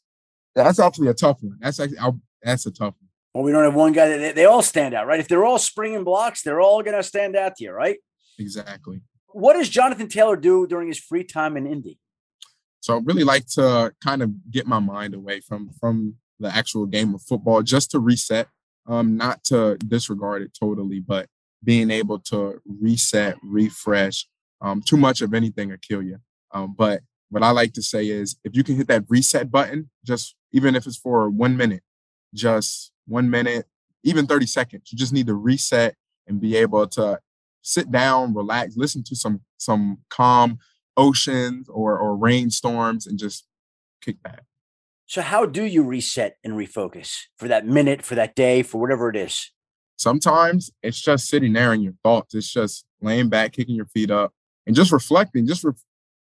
that's 0.55 0.79
actually 0.79 1.08
a 1.08 1.13
tough 1.13 1.38
one. 1.41 1.58
That's 1.60 1.79
actually 1.79 2.00
i 2.00 2.12
that's 2.43 2.65
a 2.65 2.72
tough 2.72 2.96
one. 3.00 3.08
Well, 3.33 3.43
we 3.43 3.51
don't 3.51 3.63
have 3.63 3.75
one 3.75 3.93
guy 3.93 4.07
that 4.09 4.17
they, 4.17 4.31
they 4.31 4.45
all 4.45 4.62
stand 4.62 4.93
out, 4.93 5.05
right? 5.05 5.19
If 5.19 5.27
they're 5.27 5.45
all 5.45 5.59
springing 5.59 6.03
blocks, 6.03 6.41
they're 6.41 6.62
all 6.62 6.81
going 6.81 6.98
to 6.98 7.03
stand 7.03 7.35
out 7.35 7.55
to 7.57 7.63
you, 7.63 7.72
right? 7.72 7.98
Exactly. 8.39 9.01
What 9.27 9.53
does 9.53 9.70
Jonathan 9.70 10.07
Taylor 10.07 10.35
do 10.35 10.65
during 10.65 10.87
his 10.87 11.00
free 11.00 11.24
time 11.24 11.55
in 11.55 11.68
Indy? 11.68 12.00
So 12.81 12.96
I 12.96 13.01
really 13.03 13.24
like 13.24 13.46
to 13.48 13.94
kind 14.03 14.24
of 14.24 14.31
get 14.50 14.65
my 14.65 14.79
mind 14.79 15.13
away 15.13 15.42
from 15.42 15.70
from 15.79 16.15
the 16.39 16.53
actual 16.55 16.85
game 16.85 17.13
of 17.13 17.22
football 17.22 17.61
just 17.61 17.92
to 17.92 18.00
reset, 18.00 18.48
um, 18.87 19.18
not 19.18 19.44
to 19.44 19.77
disregard 19.77 20.42
it 20.42 20.57
totally, 20.57 21.00
but 21.00 21.27
being 21.63 21.92
able 21.92 22.20
to 22.20 22.61
reset, 22.65 23.35
refresh. 23.44 24.27
Um, 24.61 24.81
too 24.81 24.98
much 24.98 25.22
of 25.22 25.33
anything 25.33 25.70
will 25.70 25.77
kill 25.77 26.01
you. 26.01 26.20
Um, 26.51 26.74
but 26.77 27.01
what 27.29 27.44
I 27.44 27.51
like 27.51 27.74
to 27.74 27.81
say 27.81 28.07
is 28.07 28.37
if 28.44 28.55
you 28.55 28.63
can 28.63 28.75
hit 28.75 28.87
that 28.87 29.05
reset 29.09 29.51
button, 29.51 29.89
just 30.05 30.35
even 30.51 30.75
if 30.75 30.87
it's 30.87 30.98
for 30.98 31.29
one 31.29 31.57
minute, 31.57 31.83
just 32.33 32.92
one 33.09 33.29
minute, 33.29 33.65
even 34.03 34.27
30 34.27 34.45
seconds, 34.45 34.91
you 34.91 34.98
just 34.98 35.13
need 35.13 35.27
to 35.27 35.33
reset 35.33 35.95
and 36.27 36.39
be 36.39 36.55
able 36.55 36.87
to 36.87 37.19
sit 37.61 37.91
down, 37.91 38.33
relax, 38.33 38.77
listen 38.77 39.03
to 39.05 39.15
some 39.15 39.41
some 39.57 40.00
calm 40.09 40.59
oceans 40.95 41.67
or 41.69 41.98
or 41.98 42.15
rainstorms 42.15 43.07
and 43.07 43.19
just 43.19 43.45
kick 44.01 44.22
back. 44.24 44.43
So 45.05 45.22
how 45.22 45.45
do 45.45 45.63
you 45.63 45.81
reset 45.83 46.37
and 46.43 46.53
refocus 46.53 47.15
for 47.37 47.48
that 47.48 47.65
minute, 47.65 48.03
for 48.03 48.15
that 48.15 48.35
day, 48.35 48.61
for 48.61 48.79
whatever 48.79 49.09
it 49.09 49.15
is? 49.15 49.51
Sometimes 49.98 50.72
it's 50.83 51.01
just 51.01 51.27
sitting 51.27 51.53
there 51.53 51.74
in 51.74 51.81
your 51.81 51.95
thoughts. 52.03 52.35
It's 52.35 52.53
just 52.53 52.85
laying 53.01 53.27
back, 53.27 53.53
kicking 53.53 53.75
your 53.75 53.87
feet 53.87 54.11
up, 54.11 54.33
and 54.67 54.75
just 54.75 54.91
reflecting, 54.91 55.48
just 55.48 55.63
re- 55.63 55.74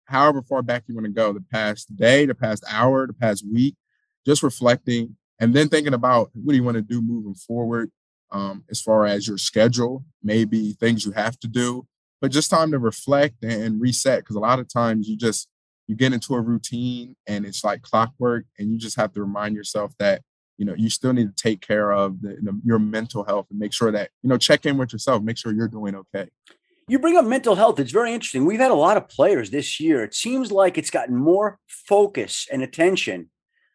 however 0.06 0.42
far 0.42 0.62
back 0.62 0.84
you 0.86 0.94
want 0.94 1.04
to 1.04 1.12
go, 1.12 1.32
the 1.32 1.44
past 1.52 1.94
day, 1.94 2.26
the 2.26 2.34
past 2.34 2.64
hour, 2.68 3.06
the 3.06 3.12
past 3.12 3.44
week, 3.46 3.76
just 4.26 4.42
reflecting 4.42 5.16
and 5.40 5.55
then 5.55 5.68
thinking 5.68 5.94
about 5.94 6.31
what 6.35 6.53
do 6.53 6.57
you 6.57 6.62
want 6.62 6.76
to 6.76 6.83
do 6.83 7.00
moving 7.00 7.35
forward 7.35 7.90
um, 8.31 8.64
as 8.70 8.81
far 8.81 9.07
as 9.07 9.26
your 9.26 9.38
schedule, 9.38 10.05
maybe 10.22 10.74
things 10.74 11.05
you 11.05 11.12
have 11.12 11.38
to 11.40 11.48
do, 11.48 11.87
but 12.20 12.31
just 12.31 12.50
time 12.50 12.70
to 12.70 12.79
reflect 12.79 13.42
and 13.42 13.81
reset. 13.81 14.20
Because 14.20 14.37
a 14.37 14.40
lot 14.40 14.61
of 14.61 14.68
times 14.68 15.09
you 15.09 15.16
just 15.16 15.48
you 15.88 15.96
get 15.96 16.12
into 16.12 16.35
a 16.35 16.40
routine 16.40 17.16
and 17.26 17.44
it's 17.44 17.64
like 17.64 17.83
clockwork, 17.83 18.44
and 18.59 18.70
you 18.70 18.79
just 18.79 18.96
have 18.96 19.12
to 19.14 19.22
remind 19.22 19.57
yourself 19.57 19.92
that 19.98 20.22
you 20.59 20.66
know 20.66 20.74
you 20.76 20.90
still 20.90 21.12
need 21.12 21.35
to 21.35 21.42
take 21.42 21.61
care 21.61 21.90
of 21.90 22.20
the, 22.20 22.37
the, 22.42 22.61
your 22.64 22.79
mental 22.79 23.24
health 23.24 23.46
and 23.50 23.59
make 23.59 23.72
sure 23.72 23.90
that 23.90 24.11
you 24.22 24.29
know 24.29 24.37
check 24.37 24.66
in 24.66 24.76
with 24.76 24.92
yourself, 24.92 25.22
make 25.22 25.38
sure 25.38 25.53
you're 25.53 25.68
doing 25.68 25.94
okay. 25.94 26.29
You 26.87 26.98
bring 26.98 27.16
up 27.16 27.24
mental 27.24 27.55
health. 27.55 27.79
It's 27.79 27.92
very 27.92 28.12
interesting. 28.12 28.44
We've 28.44 28.59
had 28.59 28.72
a 28.72 28.74
lot 28.74 28.96
of 28.96 29.09
players 29.09 29.50
this 29.50 29.79
year. 29.79 30.03
It 30.03 30.12
seems 30.12 30.50
like 30.50 30.76
it's 30.76 30.90
gotten 30.90 31.16
more 31.16 31.59
focus 31.68 32.48
and 32.50 32.62
attention 32.62 33.31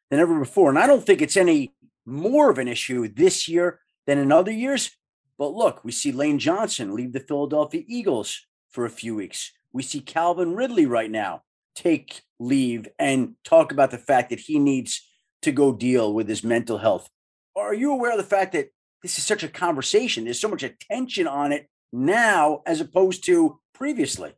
than 0.10 0.20
ever 0.20 0.38
before. 0.40 0.70
And 0.70 0.80
I 0.80 0.88
don't 0.88 1.06
think 1.06 1.22
it's 1.22 1.38
any 1.38 1.74
more 2.06 2.50
of 2.50 2.58
an 2.58 2.68
issue 2.68 3.08
this 3.08 3.48
year 3.48 3.80
than 4.06 4.18
in 4.18 4.32
other 4.32 4.52
years. 4.52 4.92
But 5.38 5.54
look, 5.54 5.84
we 5.84 5.92
see 5.92 6.12
Lane 6.12 6.40
Johnson 6.40 6.96
leave 6.96 7.14
the 7.14 7.20
Philadelphia 7.20 7.84
Eagles 7.88 8.46
for 8.70 8.86
a 8.86 8.90
few 8.90 9.16
weeks. 9.16 9.52
We 9.74 9.84
see 9.84 10.00
Calvin 10.00 10.56
Ridley 10.56 10.86
right 10.86 11.12
now 11.12 11.44
take 11.76 12.22
leave 12.40 12.88
and 12.98 13.36
talk 13.44 13.72
about 13.72 13.92
the 13.92 13.98
fact 13.98 14.30
that 14.30 14.40
he 14.40 14.60
needs 14.60 15.02
to 15.42 15.52
go 15.52 15.74
deal 15.74 16.14
with 16.14 16.30
his 16.30 16.44
mental 16.44 16.78
health. 16.78 17.10
Are 17.56 17.74
you 17.74 17.92
aware 17.92 18.12
of 18.12 18.18
the 18.18 18.24
fact 18.24 18.54
that 18.54 18.70
this 19.02 19.18
is 19.18 19.26
such 19.26 19.44
a 19.44 19.48
conversation? 19.48 20.24
There's 20.24 20.40
so 20.40 20.48
much 20.48 20.64
attention 20.64 21.28
on 21.28 21.52
it 21.52 21.68
now 21.92 22.62
as 22.66 22.82
opposed 22.82 23.26
to 23.26 23.60
previously. 23.74 24.34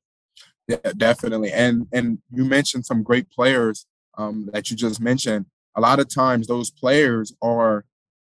Yeah, 0.68 0.78
definitely. 0.98 1.52
And 1.52 1.88
and 1.94 2.20
you 2.32 2.44
mentioned 2.44 2.86
some 2.86 3.02
great 3.02 3.30
players 3.30 3.86
um, 4.18 4.50
that 4.52 4.70
you 4.70 4.76
just 4.76 5.00
mentioned. 5.00 5.46
A 5.78 5.82
lot 5.82 6.00
of 6.00 6.14
times, 6.14 6.48
those 6.48 6.70
players 6.70 7.34
are 7.42 7.86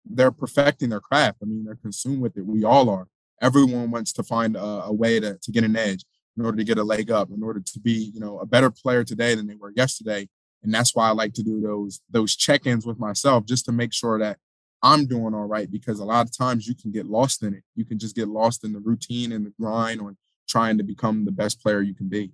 they're 0.05 0.33
perfecting 0.33 0.91
their 0.91 1.01
craft. 1.01 1.39
I 1.43 1.47
mean, 1.47 1.65
they're 1.65 1.77
consumed 1.77 2.21
with 2.21 2.37
it. 2.37 2.45
We 2.45 2.65
all 2.65 2.91
are. 2.91 3.07
Everyone 3.41 3.91
wants 3.91 4.13
to 4.15 4.23
find 4.23 4.57
a, 4.57 4.85
a 4.85 4.93
way 4.93 5.21
to, 5.21 5.39
to 5.41 5.53
get 5.53 5.65
an 5.65 5.77
edge 5.77 6.05
in 6.37 6.45
order 6.45 6.57
to 6.57 6.65
get 6.65 6.79
a 6.79 6.85
leg 6.85 7.11
up, 7.11 7.31
in 7.31 7.43
order 7.43 7.61
to 7.61 7.81
be, 7.81 8.13
you 8.15 8.21
know, 8.21 8.39
a 8.39 8.47
better 8.47 8.71
player 8.71 9.05
today 9.05 9.35
than 9.35 9.47
they 9.47 9.55
were 9.55 9.73
yesterday. 9.77 10.29
And 10.63 10.73
that's 10.73 10.95
why 10.95 11.09
I 11.09 11.13
like 11.13 11.35
to 11.35 11.43
do 11.43 11.61
those 11.61 12.01
those 12.11 12.35
check-ins 12.35 12.87
with 12.87 12.99
myself 12.99 13.45
just 13.45 13.67
to 13.67 13.73
make 13.73 13.93
sure 13.93 14.19
that 14.19 14.39
I'm 14.83 15.07
doing 15.07 15.35
all 15.35 15.47
right 15.47 15.71
because 15.71 16.01
a 16.01 16.05
lot 16.05 16.27
of 16.27 16.37
times 16.37 16.67
you 16.67 16.75
can 16.75 16.91
get 16.91 17.07
lost 17.07 17.43
in 17.43 17.55
it. 17.55 17.63
You 17.75 17.85
can 17.85 17.99
just 17.99 18.17
get 18.17 18.29
lost 18.29 18.65
in 18.65 18.73
the 18.73 18.81
routine 18.81 19.33
and 19.33 19.47
the 19.47 19.53
grind 19.61 20.01
on 20.01 20.17
trying 20.49 20.79
to 20.79 20.85
become 20.85 21.25
the 21.25 21.33
best 21.33 21.63
player 21.63 21.83
you 21.83 21.95
can 21.95 22.09
be. 22.09 22.33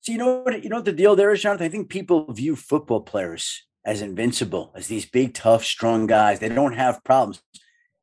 So 0.00 0.12
you 0.12 0.18
know 0.18 0.40
what 0.40 0.62
you 0.62 0.70
know 0.70 0.76
what 0.76 0.84
the 0.84 0.92
deal 0.92 1.16
there 1.16 1.30
is, 1.30 1.42
Jonathan? 1.42 1.66
I 1.66 1.70
think 1.70 1.88
people 1.88 2.30
view 2.32 2.56
football 2.56 3.00
players 3.00 3.66
as 3.84 4.02
invincible, 4.02 4.72
as 4.74 4.88
these 4.88 5.06
big, 5.06 5.34
tough, 5.34 5.64
strong 5.64 6.06
guys. 6.06 6.38
They 6.38 6.48
don't 6.48 6.74
have 6.74 7.02
problems. 7.04 7.42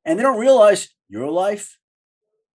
And 0.05 0.17
they 0.17 0.23
don't 0.23 0.39
realize 0.39 0.89
your 1.09 1.29
life, 1.29 1.77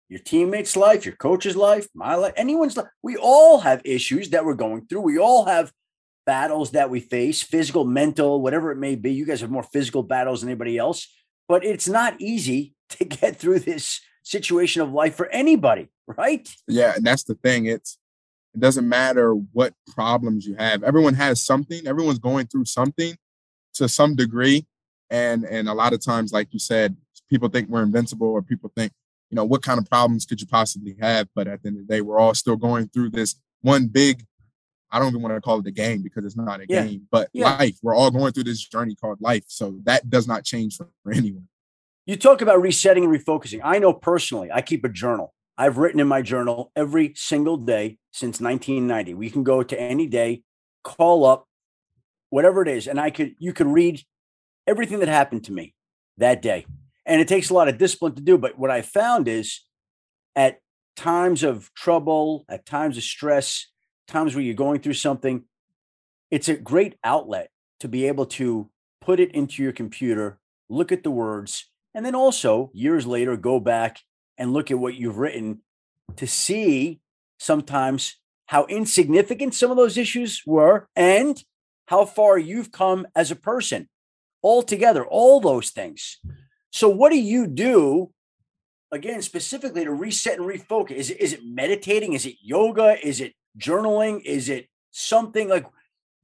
your 0.10 0.19
teammates' 0.19 0.75
life, 0.75 1.05
your 1.05 1.15
coach's 1.15 1.55
life, 1.55 1.88
my 1.93 2.15
life, 2.15 2.34
anyone's 2.36 2.75
life. 2.75 2.88
We 3.01 3.17
all 3.17 3.60
have 3.60 3.81
issues 3.86 4.29
that 4.29 4.45
we're 4.45 4.55
going 4.55 4.88
through. 4.88 5.01
We 5.01 5.19
all 5.19 5.45
have 5.45 5.71
battles 6.25 6.71
that 6.71 6.89
we 6.89 6.99
face, 6.99 7.41
physical, 7.41 7.86
mental, 7.86 8.41
whatever 8.41 8.71
it 8.71 8.77
may 8.77 8.95
be. 8.95 9.13
You 9.13 9.25
guys 9.25 9.41
have 9.41 9.51
more 9.51 9.63
physical 9.63 10.03
battles 10.03 10.41
than 10.41 10.49
anybody 10.49 10.77
else, 10.77 11.07
but 11.47 11.65
it's 11.65 11.88
not 11.88 12.19
easy 12.19 12.73
to 12.89 13.05
get 13.05 13.38
through 13.38 13.60
this 13.60 14.01
situation 14.23 14.81
of 14.81 14.91
life 14.91 15.15
for 15.15 15.27
anybody, 15.27 15.89
right? 16.07 16.47
Yeah, 16.67 16.93
and 16.95 17.05
that's 17.05 17.23
the 17.23 17.36
thing. 17.36 17.65
It's 17.65 17.97
it 18.54 18.60
doesn't 18.60 18.88
matter 18.88 19.34
what 19.34 19.74
problems 19.88 20.46
you 20.46 20.56
have. 20.56 20.84
Everyone 20.84 21.14
has 21.14 21.42
something. 21.42 21.88
Everyone's 21.88 22.20
going 22.20 22.48
through 22.48 22.66
something 22.66 23.16
to 23.76 23.88
some 23.88 24.16
degree. 24.16 24.66
And 25.10 25.46
and 25.46 25.68
a 25.68 25.74
lot 25.74 25.94
of 25.94 26.04
times, 26.04 26.32
like 26.32 26.50
you 26.52 26.60
said, 26.60 26.96
people 27.30 27.50
think 27.50 27.70
we're 27.70 27.84
invincible 27.84 28.28
or 28.28 28.42
people 28.42 28.72
think, 28.76 28.92
you 29.30 29.36
know, 29.36 29.46
what 29.46 29.62
kind 29.62 29.80
of 29.80 29.90
problems 29.90 30.26
could 30.26 30.42
you 30.42 30.48
possibly 30.48 30.96
have? 31.02 31.28
But 31.36 31.48
at 31.48 31.62
the 31.62 31.70
end 31.70 31.80
of 31.80 31.88
the 31.88 31.94
day, 31.94 32.02
we're 32.02 32.20
all 32.20 32.34
still 32.34 32.56
going 32.56 32.90
through 32.90 33.12
this 33.12 33.36
one 33.62 33.88
big, 33.88 34.26
I 34.92 35.00
don't 35.00 35.10
even 35.10 35.22
want 35.22 35.36
to 35.36 35.42
call 35.42 35.60
it 35.60 35.68
a 35.68 35.72
game 35.72 36.02
because 36.02 36.26
it's 36.26 36.36
not 36.36 36.60
a 36.60 36.66
yeah. 36.68 36.86
game, 36.86 37.08
but 37.12 37.30
yeah. 37.34 37.56
life. 37.56 37.78
We're 37.82 37.96
all 37.96 38.12
going 38.12 38.34
through 38.34 38.46
this 38.46 38.62
journey 38.62 38.96
called 38.96 39.22
life. 39.22 39.46
So 39.48 39.80
that 39.84 40.10
does 40.10 40.28
not 40.28 40.44
change 40.44 40.76
for, 40.76 40.90
for 41.04 41.12
anyone. 41.14 41.48
You 42.06 42.18
talk 42.18 42.42
about 42.42 42.62
resetting 42.62 43.06
and 43.06 43.14
refocusing. 43.14 43.62
I 43.64 43.80
know 43.80 43.94
personally, 43.94 44.52
I 44.52 44.62
keep 44.62 44.84
a 44.84 44.90
journal. 44.90 45.34
I've 45.58 45.78
written 45.78 46.00
in 46.00 46.08
my 46.08 46.22
journal 46.22 46.72
every 46.76 47.14
single 47.16 47.58
day 47.58 47.98
since 48.12 48.42
1990. 48.42 49.14
We 49.14 49.30
can 49.30 49.44
go 49.44 49.64
to 49.64 49.80
any 49.80 50.08
day, 50.08 50.44
call 50.84 51.26
up, 51.26 51.48
whatever 52.30 52.62
it 52.62 52.68
is, 52.68 52.88
and 52.88 53.00
I 53.00 53.12
could 53.12 53.36
you 53.38 53.54
could 53.54 53.68
read 53.68 54.02
everything 54.68 55.00
that 55.00 55.08
happened 55.08 55.44
to 55.46 55.52
me 55.52 55.76
that 56.18 56.42
day. 56.42 56.66
And 57.06 57.20
it 57.20 57.28
takes 57.28 57.50
a 57.50 57.54
lot 57.54 57.68
of 57.68 57.78
discipline 57.78 58.16
to 58.16 58.22
do. 58.22 58.38
But 58.38 58.58
what 58.58 58.72
I 58.72 58.82
found 58.82 59.28
is 59.28 59.62
at 60.36 60.60
times 60.96 61.44
of 61.44 61.74
trouble, 61.74 62.46
at 62.48 62.66
times 62.66 62.98
of 62.98 63.04
stress, 63.04 63.68
times 64.08 64.36
where 64.36 64.44
you're 64.44 64.54
going 64.54 64.80
through 64.82 64.94
something, 64.94 65.44
it's 66.30 66.48
a 66.48 66.56
great 66.56 66.96
outlet 67.04 67.50
to 67.80 67.88
be 67.88 68.08
able 68.08 68.26
to 68.26 68.70
put 69.02 69.20
it 69.20 69.32
into 69.34 69.64
your 69.64 69.72
computer, 69.72 70.40
look 70.70 70.92
at 70.92 71.04
the 71.04 71.12
words, 71.12 71.70
and 71.94 72.06
then 72.06 72.16
also 72.16 72.70
years 72.74 73.06
later 73.06 73.36
go 73.36 73.60
back 73.60 74.00
and 74.38 74.54
look 74.54 74.72
at 74.72 74.80
what 74.80 74.96
you've 74.96 75.17
written 75.17 75.62
to 76.17 76.28
see 76.28 77.00
sometimes 77.39 78.17
how 78.46 78.65
insignificant 78.65 79.54
some 79.54 79.72
of 79.72 79.78
those 79.78 79.98
issues 79.98 80.44
were 80.46 80.88
and 80.96 81.44
how 81.88 82.06
far 82.06 82.38
you've 82.38 82.72
come 82.72 83.08
as 83.15 83.32
a 83.32 83.36
person 83.36 83.88
altogether, 84.44 85.06
all 85.06 85.39
those 85.39 85.70
things. 85.70 86.20
So, 86.72 86.89
what 86.89 87.12
do 87.12 87.20
you 87.20 87.48
do 87.48 88.12
again, 88.91 89.22
specifically 89.22 89.86
to 89.86 89.91
reset 89.94 90.38
and 90.38 90.48
refocus? 90.48 90.91
Is 90.91 91.10
it, 91.10 91.22
is 91.22 91.34
it 91.34 91.41
meditating? 91.44 92.13
Is 92.13 92.26
it 92.26 92.36
yoga? 92.41 92.98
Is 93.06 93.22
it 93.22 93.34
journaling? 93.58 94.22
Is 94.24 94.50
it 94.50 94.67
something 94.91 95.50
like 95.50 95.65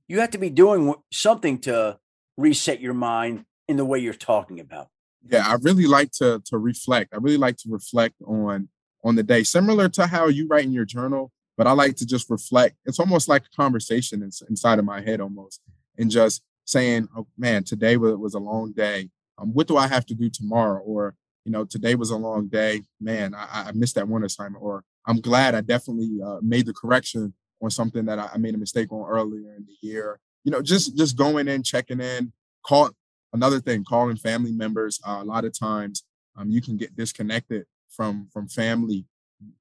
you 0.07 0.19
have 0.19 0.31
to 0.31 0.37
be 0.37 0.49
doing 0.49 0.93
something 1.11 1.59
to 1.59 1.97
reset 2.37 2.81
your 2.81 2.93
mind 2.93 3.45
in 3.67 3.77
the 3.77 3.85
way 3.85 3.99
you're 3.99 4.13
talking 4.13 4.59
about? 4.59 4.89
Yeah, 5.23 5.45
I 5.47 5.55
really 5.61 5.87
like 5.87 6.11
to 6.13 6.41
to 6.45 6.57
reflect. 6.57 7.13
I 7.13 7.17
really 7.17 7.37
like 7.37 7.57
to 7.57 7.69
reflect 7.69 8.15
on 8.25 8.69
on 9.03 9.15
the 9.15 9.23
day, 9.23 9.43
similar 9.43 9.89
to 9.89 10.07
how 10.07 10.27
you 10.27 10.47
write 10.47 10.65
in 10.65 10.71
your 10.71 10.85
journal. 10.85 11.31
But 11.57 11.67
I 11.67 11.71
like 11.71 11.95
to 11.97 12.05
just 12.05 12.29
reflect. 12.29 12.75
It's 12.85 12.99
almost 12.99 13.27
like 13.27 13.43
a 13.45 13.55
conversation 13.55 14.21
inside 14.21 14.79
of 14.79 14.85
my 14.85 15.01
head, 15.01 15.19
almost, 15.21 15.61
and 15.97 16.11
just 16.11 16.43
saying, 16.65 17.07
"Oh 17.15 17.27
man, 17.37 17.63
today 17.63 17.97
was 17.97 18.35
a 18.35 18.39
long 18.39 18.73
day. 18.73 19.09
Um, 19.39 19.53
what 19.53 19.67
do 19.67 19.77
I 19.77 19.87
have 19.87 20.05
to 20.07 20.15
do 20.15 20.29
tomorrow?" 20.29 20.81
Or 20.81 21.15
you 21.45 21.51
know, 21.51 21.65
today 21.65 21.95
was 21.95 22.11
a 22.11 22.17
long 22.17 22.47
day. 22.47 22.81
Man, 22.99 23.33
I, 23.33 23.67
I 23.67 23.71
missed 23.71 23.95
that 23.95 24.07
one 24.07 24.23
assignment. 24.23 24.63
Or 24.63 24.83
I'm 25.05 25.19
glad 25.19 25.55
I 25.55 25.61
definitely 25.61 26.19
uh, 26.23 26.39
made 26.41 26.65
the 26.65 26.73
correction 26.73 27.33
on 27.61 27.71
something 27.71 28.05
that 28.05 28.19
I, 28.19 28.29
I 28.33 28.37
made 28.37 28.53
a 28.53 28.57
mistake 28.59 28.91
on 28.91 29.09
earlier 29.09 29.55
in 29.55 29.65
the 29.65 29.87
year. 29.87 30.19
You 30.43 30.51
know, 30.51 30.61
just 30.61 30.95
just 30.95 31.17
going 31.17 31.47
in, 31.47 31.63
checking 31.63 32.01
in, 32.01 32.33
call 32.63 32.91
another 33.33 33.59
thing, 33.59 33.83
calling 33.83 34.17
family 34.17 34.51
members. 34.51 34.99
Uh, 35.05 35.19
a 35.21 35.25
lot 35.25 35.45
of 35.45 35.57
times, 35.57 36.03
um, 36.37 36.49
you 36.49 36.61
can 36.61 36.77
get 36.77 36.95
disconnected 36.95 37.65
from 37.89 38.27
from 38.31 38.47
family 38.47 39.05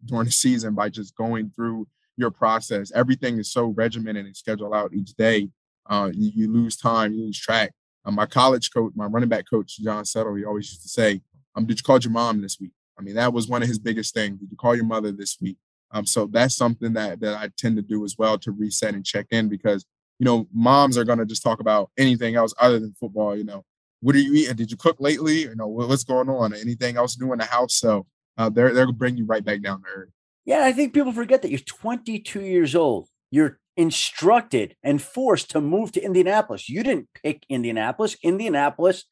during 0.05 0.27
the 0.27 0.33
season 0.33 0.75
by 0.75 0.89
just 0.89 1.17
going 1.17 1.51
through 1.51 1.87
your 2.17 2.31
process. 2.31 2.91
Everything 2.93 3.39
is 3.39 3.51
so 3.51 3.67
regimented 3.67 4.27
and 4.27 4.37
scheduled 4.37 4.75
out 4.75 4.95
each 4.95 5.15
day. 5.15 5.51
Uh, 5.89 6.11
you, 6.13 6.33
you, 6.35 6.53
lose 6.53 6.77
time, 6.77 7.13
you 7.13 7.27
lose 7.27 7.39
track. 7.39 7.73
Uh, 8.05 8.11
my 8.11 8.27
college 8.27 8.73
coach, 8.73 8.93
my 8.97 9.07
running 9.07 9.29
back 9.29 9.45
coach, 9.49 9.79
John 9.79 10.05
Settle, 10.05 10.35
he 10.35 10.45
always 10.45 10.71
used 10.71 10.83
to 10.83 10.89
say, 10.89 11.21
um, 11.55 11.67
did 11.67 11.79
you 11.79 11.83
call 11.83 11.99
your 11.99 12.11
mom 12.11 12.41
this 12.41 12.59
week? 12.59 12.73
I 12.99 13.03
mean, 13.03 13.15
that 13.17 13.33
was 13.33 13.49
one 13.49 13.63
of 13.63 13.69
his 13.69 13.79
biggest 13.79 14.15
things. 14.15 14.41
Did 14.41 14.51
you 14.51 14.57
call 14.57 14.75
your 14.75 14.87
mother 14.87 15.13
this 15.13 15.37
week? 15.41 15.59
Um, 15.93 16.07
so 16.07 16.27
that's 16.27 16.57
something 16.57 16.93
that 16.95 17.21
that 17.21 17.39
I 17.39 17.51
tend 17.57 17.77
to 17.77 17.83
do 17.83 18.05
as 18.05 18.17
well 18.19 18.39
to 18.39 18.51
reset 18.51 18.95
and 18.95 19.05
check 19.05 19.27
in 19.31 19.49
because 19.49 19.85
you 20.19 20.25
know 20.25 20.49
moms 20.53 20.97
are 20.97 21.05
going 21.05 21.19
to 21.19 21.27
just 21.27 21.43
talk 21.43 21.61
about 21.61 21.91
anything 21.99 22.37
else 22.37 22.55
other 22.61 22.79
than 22.79 22.95
football. 22.99 23.37
You 23.37 23.45
know, 23.45 23.65
what 24.01 24.15
are 24.15 24.21
you 24.21 24.35
eating? 24.35 24.57
Did 24.57 24.71
you 24.71 24.77
cook 24.77 24.97
lately? 25.01 25.43
You 25.43 25.55
know, 25.55 25.67
what's 25.67 26.05
going 26.05 26.29
on? 26.29 26.55
Anything 26.55 26.97
else 26.97 27.19
new 27.19 27.33
in 27.33 27.39
the 27.39 27.45
house? 27.45 27.75
So 27.75 28.07
uh, 28.37 28.49
they're 28.49 28.73
they're 28.73 28.87
to 28.87 28.93
bring 28.93 29.17
you 29.17 29.27
right 29.27 29.45
back 29.45 29.63
down 29.63 29.83
to 29.83 29.89
earth. 29.89 30.11
Yeah, 30.45 30.65
I 30.65 30.73
think 30.73 30.95
people 30.95 31.13
forget 31.13 31.43
that 31.43 31.51
you're 31.51 31.59
22 31.59 32.41
years 32.41 32.77
old. 32.77 33.09
You're 33.31 33.59
instructed 33.77 34.77
and 34.83 35.03
forced 35.03 35.51
to 35.51 35.61
move 35.61 35.93
to 35.93 36.03
Indianapolis. 36.03 36.69
You 36.69 36.83
didn't 36.83 37.09
pick 37.23 37.45
Indianapolis. 37.49 38.17
Indianapolis 38.23 39.05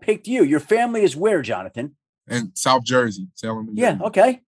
picked 0.00 0.26
you. 0.26 0.44
Your 0.44 0.60
family 0.60 1.02
is 1.02 1.16
where, 1.16 1.42
Jonathan? 1.42 1.96
In 2.28 2.54
South 2.54 2.84
Jersey, 2.84 3.28
Salem. 3.34 3.70
Yeah. 3.72 3.98
Okay. 4.02 4.40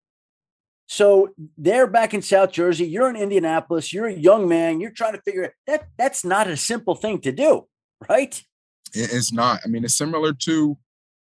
So 0.87 1.31
they're 1.57 1.87
back 1.87 2.15
in 2.15 2.23
South 2.23 2.53
Jersey. 2.53 2.87
You're 2.87 3.09
in 3.09 3.17
Indianapolis. 3.17 3.93
You're 3.93 4.07
a 4.07 4.13
young 4.13 4.49
man. 4.49 4.81
You're 4.81 4.91
trying 4.91 5.15
to 5.15 5.23
figure 5.23 5.43
it. 5.43 5.55
That 5.67 5.89
that's 5.97 6.25
not 6.25 6.47
a 6.47 6.57
simple 6.57 6.95
thing 6.95 7.21
to 7.23 7.33
do, 7.33 7.67
right? 8.09 8.43
It's 8.93 9.33
not. 9.33 9.61
I 9.65 9.69
mean, 9.69 9.85
it's 9.85 9.95
similar 9.95 10.33
to 10.33 10.79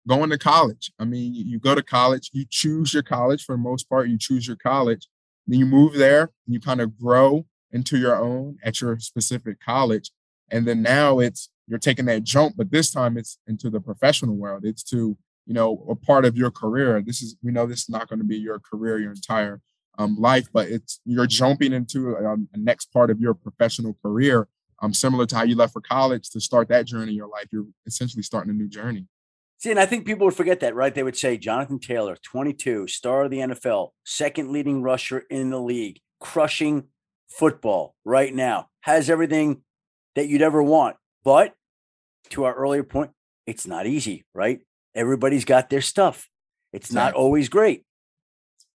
going 0.06 0.30
to 0.30 0.38
college. 0.38 0.92
I 0.98 1.04
mean, 1.04 1.34
you 1.34 1.58
go 1.58 1.74
to 1.74 1.82
college, 1.82 2.30
you 2.32 2.44
choose 2.48 2.94
your 2.94 3.02
college 3.02 3.44
for 3.44 3.54
the 3.54 3.62
most 3.62 3.88
part. 3.88 4.08
You 4.08 4.18
choose 4.18 4.46
your 4.46 4.56
college, 4.56 5.08
then 5.46 5.58
you 5.58 5.66
move 5.66 5.94
there, 5.94 6.30
and 6.46 6.54
you 6.54 6.60
kind 6.60 6.80
of 6.80 6.96
grow 6.98 7.44
into 7.72 7.98
your 7.98 8.16
own 8.16 8.58
at 8.62 8.80
your 8.80 8.98
specific 9.00 9.60
college, 9.60 10.12
and 10.50 10.66
then 10.66 10.82
now 10.82 11.18
it's 11.18 11.50
you're 11.66 11.78
taking 11.80 12.04
that 12.04 12.22
jump, 12.22 12.54
but 12.56 12.70
this 12.70 12.92
time 12.92 13.18
it's 13.18 13.38
into 13.48 13.70
the 13.70 13.80
professional 13.80 14.36
world. 14.36 14.64
It's 14.64 14.84
to 14.84 15.16
you 15.46 15.54
know 15.54 15.86
a 15.88 15.94
part 15.94 16.24
of 16.24 16.36
your 16.36 16.50
career. 16.50 17.02
This 17.04 17.22
is 17.22 17.36
we 17.42 17.52
know 17.52 17.66
this 17.66 17.82
is 17.82 17.88
not 17.88 18.08
going 18.08 18.18
to 18.18 18.24
be 18.24 18.36
your 18.36 18.58
career 18.58 18.98
your 18.98 19.12
entire 19.12 19.60
um, 19.98 20.16
life, 20.18 20.48
but 20.52 20.68
it's 20.68 21.00
you're 21.04 21.26
jumping 21.26 21.72
into 21.72 22.14
a, 22.16 22.34
a, 22.34 22.58
next 22.58 22.92
part 22.92 23.10
of 23.10 23.20
your 23.20 23.34
professional 23.34 23.96
career. 24.02 24.48
Um, 24.82 24.92
similar 24.92 25.24
to 25.26 25.36
how 25.36 25.42
you 25.44 25.56
left 25.56 25.72
for 25.72 25.80
college 25.80 26.28
to 26.30 26.40
start 26.40 26.68
that 26.68 26.84
journey 26.84 27.12
in 27.12 27.16
your 27.16 27.28
life, 27.28 27.46
you're 27.50 27.66
essentially 27.86 28.22
starting 28.22 28.50
a 28.50 28.54
new 28.54 28.68
journey. 28.68 29.06
See, 29.58 29.70
and 29.70 29.80
I 29.80 29.86
think 29.86 30.04
people 30.04 30.26
would 30.26 30.36
forget 30.36 30.60
that, 30.60 30.74
right? 30.74 30.94
They 30.94 31.02
would 31.02 31.16
say 31.16 31.38
Jonathan 31.38 31.78
Taylor, 31.78 32.16
22, 32.22 32.88
star 32.88 33.24
of 33.24 33.30
the 33.30 33.38
NFL, 33.38 33.92
second 34.04 34.52
leading 34.52 34.82
rusher 34.82 35.24
in 35.30 35.48
the 35.48 35.60
league, 35.60 36.00
crushing 36.20 36.88
football 37.30 37.94
right 38.04 38.34
now, 38.34 38.68
has 38.82 39.08
everything 39.08 39.62
that 40.14 40.28
you'd 40.28 40.42
ever 40.42 40.62
want. 40.62 40.96
But 41.24 41.54
to 42.30 42.44
our 42.44 42.54
earlier 42.54 42.84
point, 42.84 43.12
it's 43.46 43.66
not 43.66 43.86
easy, 43.86 44.26
right? 44.34 44.60
Everybody's 44.96 45.44
got 45.44 45.70
their 45.70 45.80
stuff. 45.80 46.28
It's 46.72 46.90
exactly. 46.90 47.12
not 47.12 47.22
always 47.22 47.48
great. 47.48 47.84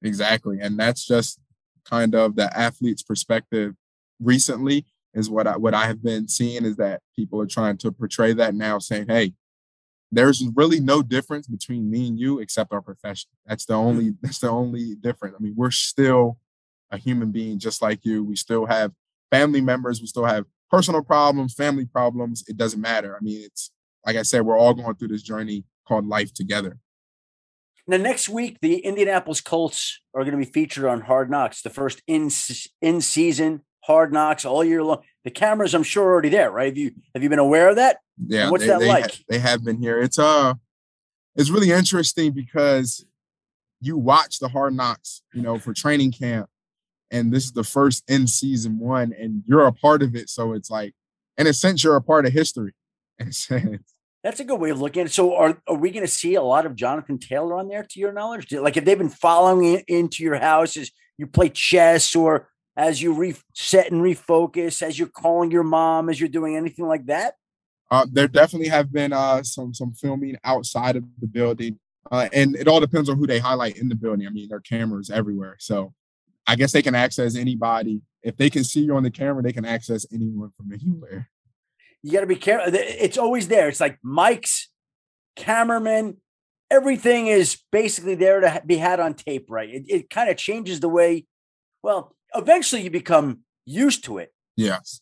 Exactly. 0.03 0.59
And 0.61 0.79
that's 0.79 1.07
just 1.07 1.41
kind 1.85 2.15
of 2.15 2.37
the 2.37 2.55
athlete's 2.57 3.03
perspective 3.03 3.75
recently 4.21 4.85
is 5.15 5.31
what 5.31 5.47
I 5.47 5.57
what 5.57 5.75
I 5.75 5.87
have 5.87 6.03
been 6.03 6.29
seeing 6.29 6.65
is 6.65 6.77
that 6.77 7.01
people 7.17 7.41
are 7.41 7.47
trying 7.47 7.79
to 7.79 7.93
portray 7.93 8.33
that 8.35 8.55
now 8.55 8.79
saying, 8.79 9.07
hey, 9.09 9.33
there's 10.11 10.45
really 10.55 10.81
no 10.81 11.03
difference 11.03 11.47
between 11.47 11.91
me 11.91 12.09
and 12.09 12.19
you 12.19 12.39
except 12.39 12.73
our 12.73 12.83
profession. 12.83 13.31
That's 13.47 13.65
the 13.65 13.75
only 13.75 14.07
mm-hmm. 14.07 14.17
that's 14.23 14.39
the 14.39 14.51
only 14.51 14.95
difference. 14.97 15.37
I 15.39 15.43
mean, 15.43 15.55
we're 15.57 15.71
still 15.71 16.39
a 16.91 16.99
human 16.99 17.31
being 17.31 17.59
just 17.59 17.83
like 17.83 18.05
you. 18.05 18.25
We 18.25 18.37
still 18.37 18.67
have 18.67 18.93
family 19.31 19.61
members, 19.61 20.01
we 20.01 20.07
still 20.07 20.25
have 20.25 20.45
personal 20.71 21.03
problems, 21.03 21.55
family 21.55 21.87
problems. 21.87 22.45
It 22.49 22.57
doesn't 22.57 22.81
matter. 22.81 23.17
I 23.17 23.23
mean, 23.23 23.43
it's 23.45 23.71
like 24.07 24.17
I 24.17 24.23
said, 24.23 24.43
we're 24.43 24.59
all 24.59 24.75
going 24.75 24.95
through 24.95 25.09
this 25.09 25.23
journey 25.23 25.65
called 25.89 26.07
life 26.07 26.33
together. 26.33 26.79
Now, 27.87 27.97
next 27.97 28.29
week, 28.29 28.59
the 28.61 28.81
Indianapolis 28.81 29.41
Colts 29.41 30.01
are 30.15 30.23
going 30.23 30.39
to 30.39 30.45
be 30.45 30.53
featured 30.53 30.85
on 30.85 31.01
Hard 31.01 31.31
Knocks, 31.31 31.63
the 31.63 31.71
first 31.71 32.03
in 32.07 32.31
in 32.83 33.01
season 33.01 33.63
Hard 33.85 34.13
Knocks 34.13 34.45
all 34.45 34.63
year 34.63 34.83
long. 34.83 35.03
The 35.25 35.31
cameras, 35.31 35.75
I'm 35.75 35.83
sure, 35.83 36.05
are 36.05 36.13
already 36.13 36.29
there, 36.29 36.51
right? 36.51 36.67
Have 36.67 36.77
you 36.77 36.93
have 37.15 37.23
you 37.23 37.31
been 37.31 37.39
aware 37.39 37.71
of 37.71 37.77
that? 37.77 38.01
Yeah, 38.27 38.43
and 38.43 38.51
what's 38.51 38.65
they, 38.65 38.69
that 38.69 38.81
they 38.81 38.89
like? 38.89 39.11
Ha- 39.11 39.23
they 39.31 39.39
have 39.39 39.65
been 39.65 39.81
here. 39.81 39.99
It's 40.01 40.19
uh, 40.19 40.55
it's 41.35 41.49
really 41.49 41.71
interesting 41.71 42.33
because 42.33 43.07
you 43.81 43.97
watch 43.97 44.39
the 44.39 44.49
Hard 44.49 44.75
Knocks, 44.75 45.23
you 45.33 45.41
know, 45.41 45.59
for 45.59 45.73
training 45.73 46.13
camp, 46.13 46.51
and 47.11 47.33
this 47.33 47.45
is 47.45 47.53
the 47.53 47.65
first 47.65 48.05
in 48.07 48.27
season 48.27 48.79
one, 48.79 49.15
and 49.19 49.43
you're 49.47 49.67
a 49.67 49.73
part 49.73 50.03
of 50.03 50.15
it. 50.15 50.29
So 50.29 50.53
it's 50.53 50.71
like, 50.71 50.95
in 51.39 51.47
a 51.47 51.55
sense, 51.55 51.83
you're 51.83 51.97
a 51.97 52.03
part 52.03 52.27
of 52.27 52.33
history. 52.33 52.75
In 53.19 53.29
a 53.29 53.33
sense. 53.33 53.95
That's 54.29 54.41
a 54.41 54.45
good 54.45 54.61
way 54.61 54.69
of 54.69 54.79
looking 54.79 55.01
at 55.01 55.07
it. 55.07 55.13
So, 55.15 55.35
are, 55.35 55.59
are 55.67 55.75
we 55.75 55.91
going 55.91 56.05
to 56.05 56.13
see 56.13 56.35
a 56.35 56.43
lot 56.43 56.67
of 56.67 56.77
Jonathan 56.77 57.19
Taylor 57.19 57.59
on 57.59 57.67
there, 57.67 57.83
to 57.83 57.99
your 57.99 58.13
knowledge? 58.13 58.53
Like, 58.53 58.77
if 58.77 58.85
they've 58.85 58.99
been 58.99 59.09
following 59.09 59.83
into 59.89 60.23
your 60.23 60.37
house 60.37 60.77
as 60.77 60.91
you 61.17 61.27
play 61.27 61.49
chess, 61.49 62.15
or 62.15 62.51
as 62.77 63.01
you 63.01 63.15
reset 63.15 63.91
and 63.91 64.03
refocus, 64.03 64.83
as 64.83 64.99
you're 64.99 65.09
calling 65.09 65.51
your 65.51 65.63
mom, 65.63 66.11
as 66.11 66.21
you're 66.21 66.29
doing 66.29 66.57
anything 66.57 66.87
like 66.87 67.07
that? 67.07 67.37
Uh, 67.91 68.05
there 68.13 68.29
definitely 68.29 68.69
have 68.69 68.93
been 68.93 69.15
uh, 69.15 69.43
some 69.43 69.73
some 69.73 69.95
filming 69.95 70.37
outside 70.45 70.97
of 70.97 71.05
the 71.23 71.27
building, 71.27 71.79
uh, 72.13 72.29
and 72.35 72.55
it 72.55 72.69
all 72.69 72.81
depends 72.81 73.09
on 73.09 73.17
who 73.17 73.27
they 73.27 73.39
highlight 73.39 73.79
in 73.79 73.89
the 73.89 73.95
building. 73.95 74.27
I 74.27 74.31
mean, 74.31 74.51
there 74.51 74.59
are 74.59 74.61
cameras 74.61 75.09
everywhere, 75.09 75.57
so 75.59 75.95
I 76.47 76.55
guess 76.55 76.73
they 76.73 76.83
can 76.83 76.95
access 76.95 77.35
anybody. 77.35 78.03
If 78.23 78.37
they 78.37 78.51
can 78.51 78.63
see 78.63 78.83
you 78.83 78.95
on 78.95 79.05
the 79.05 79.11
camera, 79.11 79.43
they 79.43 79.55
can 79.55 79.65
access 79.65 80.05
anyone 80.13 80.51
from 80.51 80.71
anywhere. 80.71 81.31
You 82.03 82.13
got 82.13 82.21
to 82.21 82.27
be 82.27 82.37
careful. 82.37 82.73
It's 82.75 83.19
always 83.19 83.49
there. 83.49 83.69
It's 83.69 83.81
like 83.81 83.99
mics, 84.05 84.67
cameramen, 85.37 86.19
everything 86.71 87.27
is 87.29 87.59
basically 87.73 88.15
there 88.15 88.41
to 88.41 88.63
be 88.65 88.77
had 88.77 89.01
on 89.01 89.15
tape, 89.15 89.47
right? 89.49 89.69
It, 89.69 89.85
it 89.89 90.11
kind 90.11 90.31
of 90.31 90.37
changes 90.37 90.81
the 90.81 90.89
way, 90.89 91.27
well, 91.83 92.15
eventually 92.35 92.83
you 92.83 92.91
become 92.91 93.41
used 93.65 94.05
to 94.05 94.19
it. 94.19 94.33
Yes. 94.57 95.01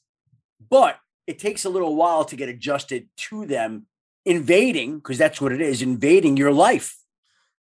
But 0.70 0.98
it 1.26 1.38
takes 1.38 1.64
a 1.64 1.68
little 1.68 1.96
while 1.96 2.24
to 2.24 2.36
get 2.36 2.48
adjusted 2.48 3.08
to 3.16 3.46
them 3.46 3.86
invading, 4.24 4.98
because 4.98 5.18
that's 5.18 5.40
what 5.40 5.52
it 5.52 5.60
is 5.60 5.82
invading 5.82 6.36
your 6.36 6.52
life. 6.52 6.96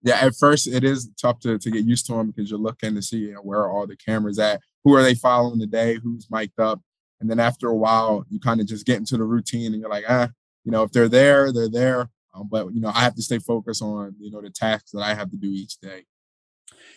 Yeah, 0.03 0.17
at 0.17 0.35
first 0.35 0.67
it 0.67 0.83
is 0.83 1.09
tough 1.19 1.39
to, 1.41 1.57
to 1.57 1.71
get 1.71 1.83
used 1.83 2.05
to 2.07 2.13
them 2.13 2.27
because 2.31 2.51
you're 2.51 2.59
looking 2.59 2.93
to 2.93 3.01
see 3.01 3.17
you 3.17 3.33
know, 3.33 3.41
where 3.41 3.61
are 3.61 3.71
all 3.71 3.87
the 3.87 3.97
cameras 3.97 4.37
at, 4.37 4.61
who 4.83 4.93
are 4.93 5.01
they 5.01 5.15
following 5.15 5.59
today, 5.59 5.97
who's 6.01 6.27
mic'd 6.29 6.59
up. 6.59 6.79
And 7.19 7.29
then 7.29 7.39
after 7.39 7.67
a 7.67 7.75
while, 7.75 8.25
you 8.29 8.39
kind 8.39 8.59
of 8.59 8.67
just 8.67 8.85
get 8.85 8.97
into 8.97 9.17
the 9.17 9.23
routine 9.23 9.73
and 9.73 9.81
you're 9.81 9.89
like, 9.89 10.05
ah, 10.07 10.29
you 10.63 10.71
know, 10.71 10.83
if 10.83 10.91
they're 10.91 11.09
there, 11.09 11.51
they're 11.51 11.69
there. 11.69 12.09
Um, 12.33 12.49
but 12.51 12.73
you 12.73 12.81
know, 12.81 12.91
I 12.93 13.01
have 13.01 13.15
to 13.15 13.21
stay 13.21 13.39
focused 13.39 13.81
on 13.81 14.15
you 14.19 14.31
know 14.31 14.41
the 14.41 14.49
tasks 14.49 14.91
that 14.91 15.01
I 15.01 15.13
have 15.13 15.31
to 15.31 15.37
do 15.37 15.49
each 15.49 15.79
day. 15.79 16.03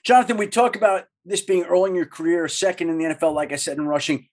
Jonathan, 0.03 0.37
we 0.37 0.47
talk 0.47 0.77
about 0.77 1.05
this 1.25 1.41
being 1.41 1.65
early 1.65 1.91
in 1.91 1.97
your 1.97 2.07
career, 2.07 2.49
second 2.49 2.89
in 2.89 2.99
the 2.99 3.05
NFL, 3.05 3.35
like 3.35 3.53
I 3.53 3.57
said, 3.57 3.77
in 3.79 3.87
rushing. 3.87 4.29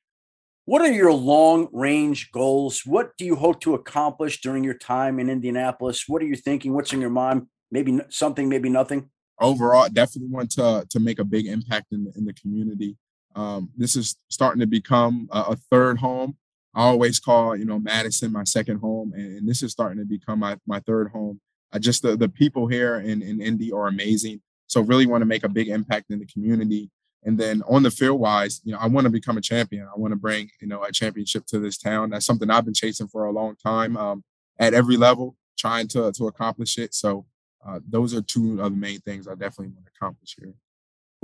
What 0.66 0.82
are 0.82 0.92
your 0.92 1.14
long 1.14 1.68
range 1.72 2.32
goals? 2.32 2.82
What 2.86 3.16
do 3.18 3.26
you 3.26 3.36
hope 3.36 3.62
to 3.62 3.76
accomplish 3.76 4.42
during 4.42 4.64
your 4.64 4.74
time 4.74 5.20
in 5.20 5.30
Indianapolis? 5.30 6.06
What 6.08 6.24
are 6.24 6.26
you 6.26 6.36
thinking? 6.36 6.74
What's 6.74 6.92
in 6.92 7.02
your 7.02 7.12
mind? 7.12 7.48
Maybe 7.70 8.00
something, 8.10 8.50
maybe 8.50 8.70
nothing. 8.70 9.10
Overall, 9.40 9.90
definitely 9.90 10.32
want 10.32 10.52
to 10.52 10.86
to 10.90 11.00
make 11.00 11.20
a 11.20 11.24
big 11.24 11.46
impact 11.46 11.88
in 11.92 12.06
the, 12.06 12.14
in 12.16 12.26
the 12.26 12.34
community. 12.34 12.98
Um, 13.36 13.70
this 13.76 13.96
is 13.96 14.16
starting 14.30 14.62
to 14.62 14.68
become 14.68 15.28
a, 15.32 15.40
a 15.40 15.56
third 15.56 16.00
home. 16.00 16.38
I 16.74 16.84
always 16.84 17.20
call, 17.20 17.56
you 17.56 17.66
know, 17.66 17.80
Madison 17.80 18.32
my 18.32 18.44
second 18.44 18.80
home, 18.80 19.14
and, 19.14 19.38
and 19.38 19.50
this 19.50 19.64
is 19.64 19.72
starting 19.72 20.00
to 20.00 20.06
become 20.06 20.40
my, 20.40 20.58
my 20.66 20.80
third 20.82 21.10
home. 21.12 21.40
I 21.72 21.80
just 21.80 22.02
the, 22.02 22.16
the 22.16 22.30
people 22.30 22.68
here 22.68 22.98
in, 22.98 23.22
in 23.22 23.42
Indy 23.42 23.72
are 23.72 23.88
amazing. 23.88 24.42
So 24.68 24.82
really 24.82 25.06
want 25.06 25.22
to 25.22 25.26
make 25.26 25.44
a 25.44 25.50
big 25.50 25.68
impact 25.68 26.12
in 26.12 26.20
the 26.20 26.26
community. 26.26 26.90
And 27.24 27.38
then 27.38 27.64
on 27.68 27.84
the 27.84 27.92
field 27.92 28.20
wise, 28.20 28.62
you 28.64 28.72
know, 28.72 28.78
I 28.80 28.88
want 28.88 29.06
to 29.06 29.12
become 29.12 29.38
a 29.38 29.42
champion. 29.42 29.88
I 29.88 29.98
want 29.98 30.12
to 30.12 30.18
bring, 30.18 30.50
you 30.62 30.68
know, 30.68 30.84
a 30.84 30.92
championship 30.92 31.46
to 31.48 31.60
this 31.60 31.78
town. 31.78 32.12
That's 32.12 32.26
something 32.26 32.50
I've 32.50 32.66
been 32.66 32.74
chasing 32.74 33.08
for 33.08 33.26
a 33.26 33.32
long 33.32 33.56
time 33.56 33.98
um, 33.98 34.24
at 34.60 34.74
every 34.74 34.96
level, 34.96 35.36
trying 35.58 35.88
to 35.90 36.12
to 36.12 36.28
accomplish 36.28 36.78
it. 36.78 36.94
So 36.94 37.26
uh, 37.66 37.80
those 37.88 38.14
are 38.14 38.22
two 38.22 38.62
of 38.62 38.72
the 38.72 38.78
main 38.78 39.00
things 39.00 39.28
I 39.28 39.32
definitely 39.32 39.74
want 39.74 39.86
to 39.88 39.92
accomplish 39.96 40.36
here. 40.40 40.54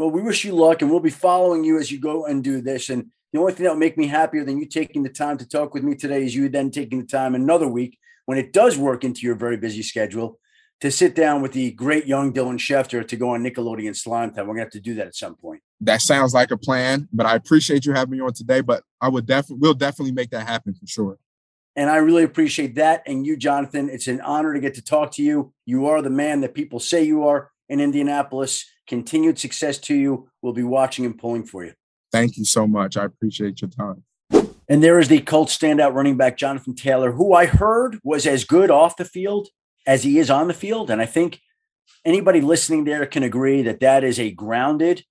Well, 0.01 0.09
we 0.09 0.23
wish 0.23 0.43
you 0.43 0.53
luck, 0.53 0.81
and 0.81 0.89
we'll 0.89 0.99
be 0.99 1.11
following 1.11 1.63
you 1.63 1.77
as 1.77 1.91
you 1.91 1.99
go 1.99 2.25
and 2.25 2.43
do 2.43 2.59
this. 2.59 2.89
And 2.89 3.11
the 3.31 3.39
only 3.39 3.53
thing 3.53 3.65
that 3.65 3.73
will 3.73 3.77
make 3.77 3.99
me 3.99 4.07
happier 4.07 4.43
than 4.43 4.57
you 4.57 4.65
taking 4.65 5.03
the 5.03 5.09
time 5.09 5.37
to 5.37 5.47
talk 5.47 5.75
with 5.75 5.83
me 5.83 5.93
today 5.93 6.23
is 6.23 6.35
you 6.35 6.49
then 6.49 6.71
taking 6.71 7.01
the 7.01 7.05
time 7.05 7.35
another 7.35 7.67
week 7.67 7.99
when 8.25 8.39
it 8.39 8.51
does 8.51 8.79
work 8.79 9.03
into 9.03 9.21
your 9.21 9.35
very 9.35 9.57
busy 9.57 9.83
schedule 9.83 10.39
to 10.79 10.89
sit 10.89 11.13
down 11.13 11.43
with 11.43 11.51
the 11.51 11.69
great 11.73 12.07
young 12.07 12.33
Dylan 12.33 12.57
Schefter 12.57 13.07
to 13.07 13.15
go 13.15 13.35
on 13.35 13.43
Nickelodeon 13.43 13.95
Slime 13.95 14.33
Time. 14.33 14.47
We're 14.47 14.55
gonna 14.55 14.63
have 14.63 14.71
to 14.71 14.79
do 14.79 14.95
that 14.95 15.05
at 15.05 15.13
some 15.13 15.35
point. 15.35 15.61
That 15.81 16.01
sounds 16.01 16.33
like 16.33 16.49
a 16.49 16.57
plan, 16.57 17.07
but 17.13 17.27
I 17.27 17.35
appreciate 17.35 17.85
you 17.85 17.93
having 17.93 18.17
me 18.17 18.21
on 18.21 18.33
today. 18.33 18.61
But 18.61 18.81
I 18.99 19.07
would 19.07 19.27
definitely 19.27 19.61
we'll 19.61 19.75
definitely 19.75 20.13
make 20.13 20.31
that 20.31 20.47
happen 20.47 20.73
for 20.73 20.87
sure. 20.87 21.19
And 21.75 21.91
I 21.91 21.97
really 21.97 22.23
appreciate 22.23 22.73
that. 22.73 23.03
And 23.05 23.23
you, 23.23 23.37
Jonathan, 23.37 23.87
it's 23.87 24.07
an 24.07 24.19
honor 24.21 24.55
to 24.55 24.59
get 24.59 24.73
to 24.73 24.81
talk 24.81 25.11
to 25.11 25.21
you. 25.21 25.53
You 25.67 25.85
are 25.85 26.01
the 26.01 26.09
man 26.09 26.41
that 26.41 26.55
people 26.55 26.79
say 26.79 27.03
you 27.03 27.27
are 27.27 27.51
in 27.69 27.79
Indianapolis. 27.79 28.65
Continued 28.91 29.39
success 29.39 29.77
to 29.77 29.95
you. 29.95 30.27
We'll 30.41 30.51
be 30.51 30.63
watching 30.63 31.05
and 31.05 31.17
pulling 31.17 31.45
for 31.45 31.63
you. 31.63 31.71
Thank 32.11 32.35
you 32.35 32.43
so 32.43 32.67
much. 32.67 32.97
I 32.97 33.05
appreciate 33.05 33.61
your 33.61 33.69
time. 33.69 34.03
And 34.67 34.83
there 34.83 34.99
is 34.99 35.07
the 35.07 35.21
Colts 35.21 35.57
standout 35.57 35.93
running 35.93 36.17
back, 36.17 36.35
Jonathan 36.35 36.75
Taylor, 36.75 37.13
who 37.13 37.33
I 37.33 37.45
heard 37.45 37.99
was 38.03 38.27
as 38.27 38.43
good 38.43 38.69
off 38.69 38.97
the 38.97 39.05
field 39.05 39.47
as 39.87 40.03
he 40.03 40.19
is 40.19 40.29
on 40.29 40.49
the 40.49 40.53
field. 40.53 40.91
And 40.91 41.01
I 41.01 41.05
think 41.05 41.39
anybody 42.03 42.41
listening 42.41 42.83
there 42.83 43.05
can 43.05 43.23
agree 43.23 43.61
that 43.61 43.79
that 43.79 44.03
is 44.03 44.19
a 44.19 44.31
grounded 44.31 45.05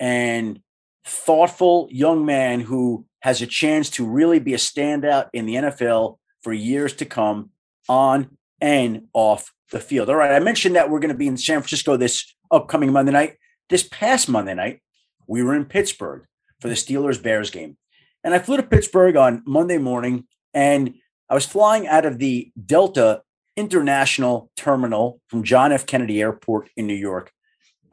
and 0.00 0.60
thoughtful 1.04 1.86
young 1.90 2.24
man 2.24 2.60
who 2.60 3.04
has 3.20 3.42
a 3.42 3.46
chance 3.46 3.90
to 3.90 4.06
really 4.06 4.38
be 4.38 4.54
a 4.54 4.56
standout 4.58 5.28
in 5.34 5.44
the 5.44 5.56
NFL 5.56 6.16
for 6.40 6.54
years 6.54 6.94
to 6.94 7.04
come 7.04 7.50
on 7.90 8.38
and 8.58 9.08
off 9.12 9.52
the 9.70 9.80
field. 9.80 10.08
All 10.08 10.16
right. 10.16 10.32
I 10.32 10.40
mentioned 10.40 10.76
that 10.76 10.90
we're 10.90 11.00
going 11.00 11.12
to 11.12 11.18
be 11.18 11.26
in 11.26 11.36
San 11.36 11.60
Francisco 11.60 11.96
this 11.96 12.34
upcoming 12.50 12.92
Monday 12.92 13.12
night. 13.12 13.36
This 13.68 13.82
past 13.82 14.28
Monday 14.28 14.54
night, 14.54 14.80
we 15.26 15.42
were 15.42 15.54
in 15.54 15.66
Pittsburgh 15.66 16.24
for 16.60 16.68
the 16.68 16.74
Steelers 16.74 17.22
Bears 17.22 17.50
game. 17.50 17.76
And 18.24 18.34
I 18.34 18.38
flew 18.38 18.56
to 18.56 18.62
Pittsburgh 18.62 19.16
on 19.16 19.42
Monday 19.46 19.78
morning 19.78 20.26
and 20.54 20.94
I 21.30 21.34
was 21.34 21.46
flying 21.46 21.86
out 21.86 22.06
of 22.06 22.18
the 22.18 22.50
Delta 22.64 23.22
International 23.56 24.50
Terminal 24.56 25.20
from 25.28 25.42
John 25.42 25.72
F. 25.72 25.84
Kennedy 25.84 26.20
Airport 26.20 26.70
in 26.76 26.86
New 26.86 26.94
York. 26.94 27.32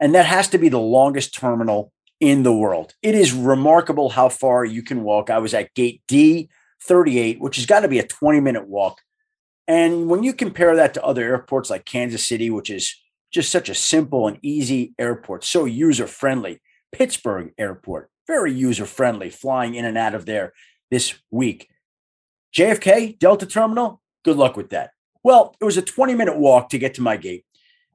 And 0.00 0.14
that 0.14 0.26
has 0.26 0.48
to 0.48 0.58
be 0.58 0.68
the 0.68 0.78
longest 0.78 1.34
terminal 1.34 1.92
in 2.20 2.42
the 2.42 2.52
world. 2.52 2.94
It 3.02 3.14
is 3.14 3.32
remarkable 3.32 4.10
how 4.10 4.28
far 4.28 4.64
you 4.64 4.82
can 4.82 5.02
walk. 5.02 5.28
I 5.28 5.38
was 5.38 5.54
at 5.54 5.74
gate 5.74 6.02
D 6.08 6.48
38, 6.82 7.40
which 7.40 7.56
has 7.56 7.66
got 7.66 7.80
to 7.80 7.88
be 7.88 7.98
a 7.98 8.06
20 8.06 8.40
minute 8.40 8.66
walk. 8.66 9.00
And 9.68 10.08
when 10.08 10.22
you 10.22 10.32
compare 10.32 10.76
that 10.76 10.94
to 10.94 11.04
other 11.04 11.22
airports 11.22 11.70
like 11.70 11.84
Kansas 11.84 12.26
City, 12.26 12.50
which 12.50 12.70
is 12.70 12.94
just 13.32 13.50
such 13.50 13.68
a 13.68 13.74
simple 13.74 14.28
and 14.28 14.38
easy 14.42 14.94
airport, 14.98 15.44
so 15.44 15.64
user 15.64 16.06
friendly, 16.06 16.60
Pittsburgh 16.92 17.52
Airport, 17.58 18.10
very 18.26 18.52
user 18.52 18.86
friendly, 18.86 19.30
flying 19.30 19.74
in 19.74 19.84
and 19.84 19.98
out 19.98 20.14
of 20.14 20.26
there 20.26 20.52
this 20.90 21.14
week. 21.30 21.68
JFK, 22.54 23.18
Delta 23.18 23.46
Terminal, 23.46 24.00
good 24.24 24.36
luck 24.36 24.56
with 24.56 24.70
that. 24.70 24.90
Well, 25.22 25.54
it 25.60 25.64
was 25.64 25.76
a 25.76 25.82
20 25.82 26.14
minute 26.14 26.38
walk 26.38 26.68
to 26.70 26.78
get 26.78 26.94
to 26.94 27.02
my 27.02 27.16
gate. 27.16 27.44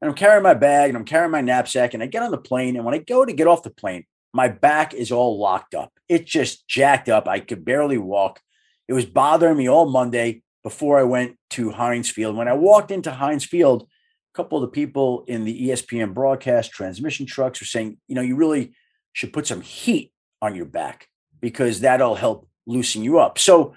And 0.01 0.09
I'm 0.09 0.15
carrying 0.15 0.43
my 0.43 0.53
bag 0.53 0.89
and 0.89 0.97
I'm 0.97 1.05
carrying 1.05 1.31
my 1.31 1.41
knapsack. 1.41 1.93
And 1.93 2.03
I 2.03 2.07
get 2.07 2.23
on 2.23 2.31
the 2.31 2.37
plane. 2.37 2.75
And 2.75 2.83
when 2.83 2.93
I 2.93 2.97
go 2.97 3.23
to 3.23 3.33
get 3.33 3.47
off 3.47 3.63
the 3.63 3.69
plane, 3.69 4.05
my 4.33 4.47
back 4.47 4.93
is 4.93 5.11
all 5.11 5.39
locked 5.39 5.73
up. 5.73 5.93
It's 6.09 6.29
just 6.29 6.67
jacked 6.67 7.07
up. 7.07 7.27
I 7.27 7.39
could 7.39 7.63
barely 7.63 7.97
walk. 7.97 8.41
It 8.87 8.93
was 8.93 9.05
bothering 9.05 9.57
me 9.57 9.69
all 9.69 9.89
Monday 9.89 10.43
before 10.63 10.99
I 10.99 11.03
went 11.03 11.37
to 11.51 11.71
Heinz 11.71 12.09
Field. 12.09 12.35
When 12.35 12.47
I 12.47 12.53
walked 12.53 12.91
into 12.91 13.11
Heinz 13.11 13.45
Field, 13.45 13.83
a 13.83 14.37
couple 14.37 14.57
of 14.57 14.61
the 14.61 14.73
people 14.73 15.23
in 15.27 15.43
the 15.43 15.69
ESPN 15.69 16.13
broadcast 16.13 16.71
transmission 16.71 17.25
trucks 17.25 17.59
were 17.59 17.65
saying, 17.65 17.97
you 18.07 18.15
know, 18.15 18.21
you 18.21 18.35
really 18.35 18.73
should 19.13 19.33
put 19.33 19.47
some 19.47 19.61
heat 19.61 20.11
on 20.41 20.55
your 20.55 20.65
back 20.65 21.07
because 21.41 21.81
that'll 21.81 22.15
help 22.15 22.47
loosen 22.65 23.03
you 23.03 23.19
up. 23.19 23.37
So 23.37 23.75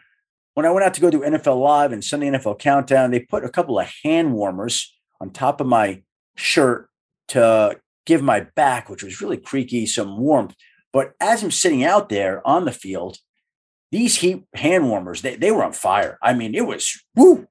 when 0.55 0.67
I 0.67 0.71
went 0.71 0.85
out 0.85 0.95
to 0.95 1.01
go 1.01 1.11
do 1.11 1.21
NFL 1.21 1.61
Live 1.61 1.93
and 1.93 2.05
Sunday 2.05 2.31
NFL 2.31 2.59
Countdown, 2.59 3.11
they 3.11 3.21
put 3.21 3.45
a 3.45 3.51
couple 3.51 3.79
of 3.79 3.91
hand 4.05 4.33
warmers 4.33 4.97
on 5.21 5.31
top 5.31 5.61
of 5.61 5.67
my 5.67 6.03
shirt 6.37 6.89
to 7.29 7.81
give 8.07 8.23
my 8.23 8.41
back, 8.55 8.89
which 8.89 9.03
was 9.03 9.21
really 9.21 9.37
creaky, 9.37 9.87
some 9.87 10.19
warmth. 10.19 10.55
But 10.93 11.15
as 11.21 11.43
I'm 11.43 11.51
sitting 11.51 11.83
out 11.83 12.09
there 12.09 12.47
on 12.47 12.67
the 12.67 12.73
field, 12.73 13.19
these 13.95 14.17
heat 14.17 14.43
hand 14.55 14.89
warmers, 14.89 15.23
they, 15.23 15.37
they 15.37 15.53
were 15.53 15.63
on 15.63 15.73
fire. 15.73 16.19
I 16.21 16.35
mean, 16.35 16.57
it 16.57 16.67
was 16.67 17.01
woo, 17.15 17.47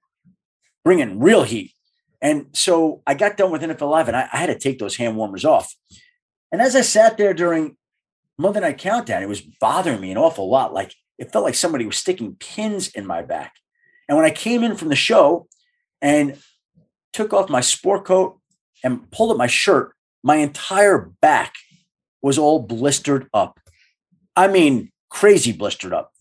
bringing 0.84 1.20
real 1.20 1.44
heat. 1.44 1.72
And 2.22 2.48
so 2.52 3.02
I 3.08 3.14
got 3.14 3.38
done 3.38 3.50
with 3.50 3.62
NFL 3.62 3.90
Live 3.90 4.10
and 4.10 4.18
I, 4.18 4.28
I 4.32 4.38
had 4.38 4.48
to 4.48 4.60
take 4.60 4.78
those 4.78 4.98
hand 4.98 5.16
warmers 5.16 5.46
off. 5.46 5.74
And 6.52 6.62
as 6.62 6.76
I 6.76 6.82
sat 6.82 7.18
there 7.18 7.34
during 7.34 7.78
Monday 8.38 8.60
Night 8.60 8.78
Countdown, 8.78 9.24
it 9.24 9.30
was 9.30 9.40
bothering 9.40 10.02
me 10.02 10.12
an 10.12 10.18
awful 10.18 10.50
lot. 10.50 10.74
Like 10.74 10.94
it 11.18 11.32
felt 11.32 11.46
like 11.46 11.56
somebody 11.56 11.86
was 11.86 11.96
sticking 11.96 12.36
pins 12.36 12.90
in 12.90 13.08
my 13.08 13.22
back. 13.22 13.54
And 14.10 14.18
when 14.18 14.26
I 14.26 14.32
came 14.32 14.66
in 14.66 14.76
from 14.76 14.90
the 14.90 14.98
show 14.98 15.48
and 16.02 16.38
took 17.14 17.32
off 17.32 17.50
my 17.50 17.62
sport 17.62 18.04
coat 18.04 18.38
and 18.84 19.10
pulled 19.12 19.32
up 19.32 19.38
my 19.38 19.48
shirt, 19.48 19.96
my 20.24 20.36
entire 20.36 21.10
back 21.22 21.54
was 22.22 22.38
all 22.38 22.60
blistered 22.60 23.30
up. 23.34 23.62
I 24.36 24.50
mean, 24.50 24.92
crazy 25.10 25.54
blistered 25.54 25.94
up. 25.94 26.13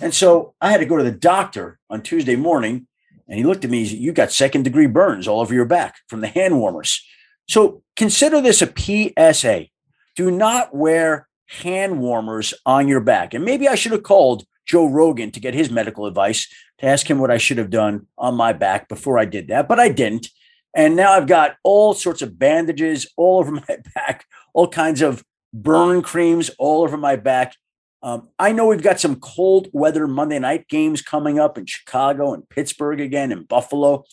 And 0.00 0.14
so 0.14 0.54
I 0.60 0.70
had 0.70 0.78
to 0.78 0.86
go 0.86 0.96
to 0.96 1.04
the 1.04 1.10
doctor 1.10 1.78
on 1.90 2.02
Tuesday 2.02 2.36
morning, 2.36 2.86
and 3.26 3.38
he 3.38 3.44
looked 3.44 3.64
at 3.64 3.70
me. 3.70 3.80
He 3.80 3.86
said, 3.86 3.98
You 3.98 4.12
got 4.12 4.32
second 4.32 4.62
degree 4.62 4.86
burns 4.86 5.26
all 5.26 5.40
over 5.40 5.54
your 5.54 5.64
back 5.64 5.96
from 6.08 6.20
the 6.20 6.28
hand 6.28 6.58
warmers. 6.58 7.04
So 7.48 7.82
consider 7.96 8.40
this 8.40 8.62
a 8.62 8.72
PSA. 9.34 9.66
Do 10.14 10.30
not 10.30 10.74
wear 10.74 11.28
hand 11.46 12.00
warmers 12.00 12.54
on 12.66 12.88
your 12.88 13.00
back. 13.00 13.34
And 13.34 13.44
maybe 13.44 13.68
I 13.68 13.74
should 13.74 13.92
have 13.92 14.02
called 14.02 14.44
Joe 14.66 14.86
Rogan 14.86 15.30
to 15.32 15.40
get 15.40 15.54
his 15.54 15.70
medical 15.70 16.06
advice 16.06 16.46
to 16.78 16.86
ask 16.86 17.08
him 17.08 17.18
what 17.18 17.30
I 17.30 17.38
should 17.38 17.58
have 17.58 17.70
done 17.70 18.06
on 18.16 18.34
my 18.34 18.52
back 18.52 18.88
before 18.88 19.18
I 19.18 19.24
did 19.24 19.48
that, 19.48 19.66
but 19.66 19.80
I 19.80 19.88
didn't. 19.88 20.28
And 20.74 20.94
now 20.94 21.12
I've 21.12 21.26
got 21.26 21.56
all 21.64 21.94
sorts 21.94 22.22
of 22.22 22.38
bandages 22.38 23.06
all 23.16 23.40
over 23.40 23.50
my 23.68 23.78
back, 23.94 24.26
all 24.52 24.68
kinds 24.68 25.02
of 25.02 25.24
burn 25.52 26.02
creams 26.02 26.50
all 26.58 26.82
over 26.82 26.96
my 26.96 27.16
back. 27.16 27.54
Um, 28.02 28.28
I 28.38 28.52
know 28.52 28.66
we've 28.66 28.82
got 28.82 29.00
some 29.00 29.16
cold 29.16 29.68
weather 29.72 30.06
Monday 30.06 30.38
night 30.38 30.68
games 30.68 31.02
coming 31.02 31.38
up 31.38 31.58
in 31.58 31.66
Chicago 31.66 32.32
and 32.32 32.48
Pittsburgh 32.48 33.00
again 33.00 33.32
and 33.32 33.48
Buffalo. 33.48 34.04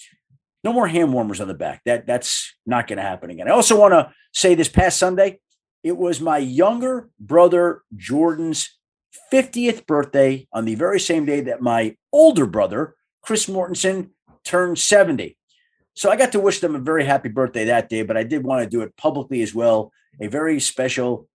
No 0.63 0.73
more 0.73 0.87
hand 0.87 1.13
warmers 1.13 1.39
on 1.39 1.47
the 1.47 1.53
back. 1.53 1.81
That 1.85 2.07
that's 2.07 2.55
not 2.65 2.87
going 2.87 2.97
to 2.97 3.03
happen 3.03 3.29
again. 3.29 3.47
I 3.47 3.51
also 3.51 3.79
want 3.79 3.93
to 3.93 4.11
say 4.33 4.55
this 4.55 4.69
past 4.69 4.97
Sunday, 4.97 5.39
it 5.83 5.97
was 5.97 6.19
my 6.19 6.39
younger 6.39 7.09
brother 7.19 7.83
Jordan's 7.95 8.75
50th 9.31 9.85
birthday 9.85 10.47
on 10.51 10.65
the 10.65 10.75
very 10.75 10.99
same 10.99 11.25
day 11.25 11.41
that 11.41 11.61
my 11.61 11.95
older 12.11 12.47
brother 12.47 12.95
Chris 13.21 13.45
Mortensen 13.47 14.09
turned 14.43 14.79
70. 14.79 15.37
So 15.95 16.09
I 16.11 16.15
got 16.15 16.31
to 16.33 16.39
wish 16.39 16.59
them 16.59 16.75
a 16.75 16.79
very 16.79 17.05
happy 17.05 17.29
birthday 17.29 17.65
that 17.65 17.89
day, 17.89 18.03
but 18.03 18.17
I 18.17 18.23
did 18.23 18.43
want 18.43 18.63
to 18.63 18.69
do 18.69 18.81
it 18.81 18.97
publicly 18.97 19.41
as 19.41 19.53
well. 19.53 19.91
A 20.19 20.27
very 20.27 20.59
special 20.59 21.27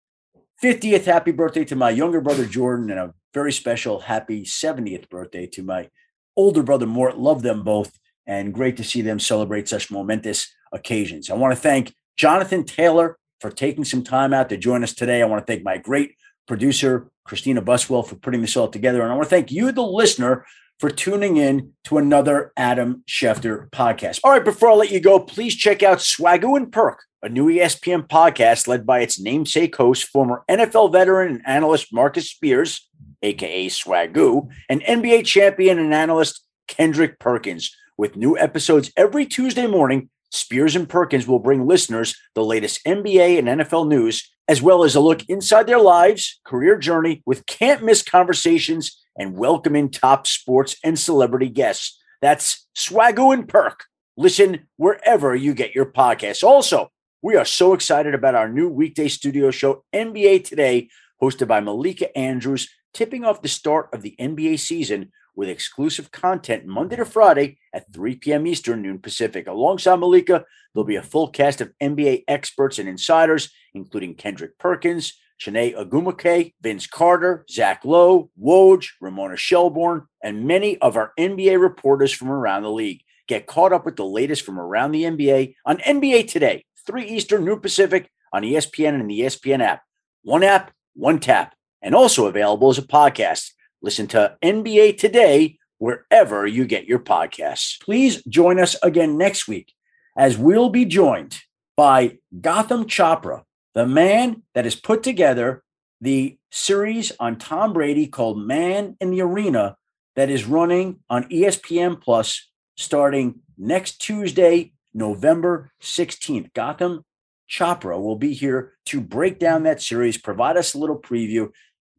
50th 0.64 1.06
happy 1.06 1.32
birthday 1.32 1.64
to 1.66 1.76
my 1.76 1.90
younger 1.90 2.22
brother 2.22 2.46
Jordan, 2.46 2.90
and 2.90 3.00
a 3.00 3.14
very 3.34 3.52
special 3.54 4.00
happy 4.00 4.44
70th 4.44 5.10
birthday 5.10 5.48
to 5.48 5.64
my 5.64 5.90
older 6.36 6.64
brother 6.64 6.86
Mort. 6.86 7.18
Love 7.18 7.42
them 7.42 7.64
both, 7.64 7.98
and 8.28 8.54
great 8.54 8.78
to 8.78 8.84
see 8.84 9.02
them 9.02 9.20
celebrate 9.20 9.70
such 9.70 9.92
momentous 9.92 10.54
occasions. 10.72 11.30
I 11.30 11.36
want 11.36 11.54
to 11.54 11.62
thank 11.62 11.94
Jonathan 12.18 12.66
Taylor 12.66 13.18
for 13.40 13.50
taking 13.50 13.86
some 13.86 14.04
time 14.04 14.34
out 14.34 14.50
to 14.50 14.58
join 14.58 14.84
us 14.84 14.94
today. 14.94 15.22
I 15.22 15.26
want 15.26 15.46
to 15.46 15.52
thank 15.52 15.64
my 15.64 15.78
great 15.78 16.16
producer, 16.48 17.10
Christina 17.24 17.62
Buswell, 17.62 18.04
for 18.04 18.16
putting 18.16 18.42
this 18.42 18.58
all 18.58 18.68
together. 18.68 19.02
And 19.02 19.12
I 19.12 19.16
want 19.16 19.30
to 19.30 19.36
thank 19.36 19.52
you, 19.52 19.72
the 19.72 19.84
listener, 19.84 20.46
for 20.80 20.90
tuning 20.90 21.38
in 21.38 21.74
to 21.86 21.98
another 21.98 22.52
Adam 22.58 23.04
Schefter 23.08 23.70
podcast. 23.70 24.20
All 24.24 24.32
right, 24.32 24.44
before 24.44 24.70
I 24.70 24.74
let 24.74 24.92
you 24.92 25.00
go, 25.00 25.20
please 25.20 25.56
check 25.56 25.84
out 25.84 26.00
Swagu 26.00 26.58
and 26.58 26.72
Perk, 26.72 27.04
a 27.22 27.30
new 27.30 27.48
ESPN 27.48 28.08
podcast 28.08 28.68
led 28.68 28.86
by 28.86 29.02
its 29.02 29.20
namesake 29.20 29.76
host, 29.76 30.06
former 30.06 30.44
NFL 30.50 30.92
veteran 30.92 31.36
and 31.36 31.42
analyst 31.46 31.94
Marcus 31.94 32.30
Spears, 32.30 32.88
aka 33.22 33.68
Swagu, 33.68 34.48
and 34.70 34.82
NBA 34.84 35.26
champion 35.26 35.80
and 35.80 35.94
analyst 35.94 36.46
Kendrick 36.68 37.20
Perkins. 37.20 37.76
With 37.98 38.16
new 38.16 38.38
episodes 38.38 38.92
every 38.96 39.26
Tuesday 39.26 39.68
morning, 39.68 40.10
Spears 40.32 40.76
and 40.76 40.88
Perkins 40.88 41.28
will 41.28 41.40
bring 41.40 41.68
listeners 41.68 42.16
the 42.36 42.44
latest 42.44 42.86
NBA 42.86 43.38
and 43.38 43.48
NFL 43.48 43.90
news, 43.90 44.32
as 44.48 44.62
well 44.62 44.84
as 44.86 44.96
a 44.96 45.02
look 45.02 45.28
inside 45.28 45.68
their 45.68 45.82
lives, 45.82 46.40
career 46.46 46.78
journey 46.78 47.22
with 47.26 47.46
can't 47.46 47.84
miss 47.84 48.02
conversations 48.02 49.04
and 49.18 49.36
welcoming 49.36 49.90
top 49.90 50.26
sports 50.28 50.78
and 50.84 50.98
celebrity 50.98 51.50
guests. 51.50 52.00
That's 52.22 52.68
Swagu 52.78 53.34
and 53.34 53.48
Perk. 53.48 53.84
Listen 54.16 54.68
wherever 54.78 55.36
you 55.36 55.54
get 55.54 55.76
your 55.76 55.86
podcasts. 55.86 56.44
Also, 56.44 56.92
we 57.22 57.36
are 57.36 57.46
so 57.46 57.74
excited 57.74 58.14
about 58.14 58.36
our 58.36 58.48
new 58.48 58.70
weekday 58.70 59.10
studio 59.10 59.52
show, 59.52 59.84
NBA 59.94 60.46
Today, 60.46 60.90
hosted 61.22 61.50
by 61.50 61.60
Malika 61.60 62.18
Andrews, 62.18 62.70
tipping 62.94 63.26
off 63.26 63.42
the 63.42 63.50
start 63.50 63.90
of 63.94 64.04
the 64.04 64.16
NBA 64.18 64.58
season 64.60 65.12
with 65.36 65.50
exclusive 65.50 66.12
content 66.12 66.66
Monday 66.66 66.96
to 66.96 67.04
Friday 67.04 67.58
at 67.74 67.92
3 67.92 68.16
p.m. 68.16 68.48
Eastern, 68.48 68.82
noon 68.82 69.00
Pacific. 69.00 69.48
Alongside 69.48 69.98
Malika, 69.98 70.46
there'll 70.74 70.86
be 70.86 70.96
a 70.96 71.04
full 71.04 71.30
cast 71.30 71.60
of 71.60 71.74
NBA 71.82 72.24
experts 72.30 72.80
and 72.80 72.88
insiders, 72.88 73.50
including 73.74 74.16
Kendrick 74.16 74.58
Perkins, 74.58 75.14
Chiney 75.40 75.74
Ogwumike, 75.74 76.54
Vince 76.62 76.88
Carter, 76.88 77.46
Zach 77.50 77.84
Lowe, 77.84 78.30
Woj, 78.42 78.88
Ramona 79.02 79.36
Shelburne, 79.36 80.08
and 80.24 80.46
many 80.46 80.78
of 80.78 80.96
our 80.96 81.12
NBA 81.20 81.60
reporters 81.60 82.14
from 82.14 82.32
around 82.32 82.64
the 82.64 82.72
league. 82.72 83.02
Get 83.28 83.46
caught 83.46 83.74
up 83.74 83.86
with 83.86 83.98
the 83.98 84.06
latest 84.06 84.44
from 84.44 84.58
around 84.58 84.92
the 84.92 85.04
NBA 85.04 85.56
on 85.66 85.78
NBA 85.78 86.30
Today, 86.30 86.66
3 86.86 87.06
Eastern, 87.06 87.46
noon 87.46 87.60
Pacific 87.60 88.10
on 88.34 88.44
ESPN 88.44 89.00
and 89.00 89.10
the 89.10 89.22
ESPN 89.22 89.62
app. 89.62 89.84
One 90.24 90.44
app, 90.44 90.72
one 90.94 91.20
tap, 91.20 91.56
and 91.82 91.96
also 91.96 92.28
available 92.28 92.70
as 92.70 92.78
a 92.78 92.84
podcast. 92.84 93.52
Listen 93.82 94.08
to 94.08 94.38
NBA 94.42 94.98
Today 94.98 95.58
wherever 95.78 96.46
you 96.46 96.66
get 96.66 96.86
your 96.86 97.00
podcasts. 97.00 97.82
Please 97.82 98.24
join 98.26 98.60
us 98.60 98.76
again 98.84 99.18
next 99.18 99.48
week 99.48 99.74
as 100.18 100.38
we'll 100.38 100.70
be 100.70 100.86
joined 100.86 101.40
by 101.78 102.18
Gotham 102.42 102.86
Chopra 102.86 103.44
the 103.74 103.86
man 103.86 104.44
that 104.56 104.66
has 104.66 104.76
put 104.76 105.04
together 105.04 105.64
the 106.02 106.38
series 106.52 107.12
on 107.20 107.38
Tom 107.38 107.74
Brady 107.74 108.08
called 108.08 108.38
Man 108.38 108.98
in 109.00 109.12
the 109.12 109.22
Arena 109.22 109.78
that 110.16 110.30
is 110.30 110.46
running 110.46 111.00
on 111.10 111.30
ESPN 111.30 112.02
Plus 112.02 112.50
starting 112.76 113.42
next 113.58 114.00
Tuesday, 114.00 114.74
November 114.94 115.72
16th. 115.82 116.54
Gotham 116.54 117.04
Chopra 117.50 118.00
will 118.00 118.16
be 118.16 118.34
here 118.34 118.74
to 118.86 119.02
break 119.02 119.40
down 119.40 119.64
that 119.64 119.82
series, 119.82 120.18
provide 120.18 120.56
us 120.56 120.74
a 120.74 120.78
little 120.78 121.00
preview, 121.00 121.50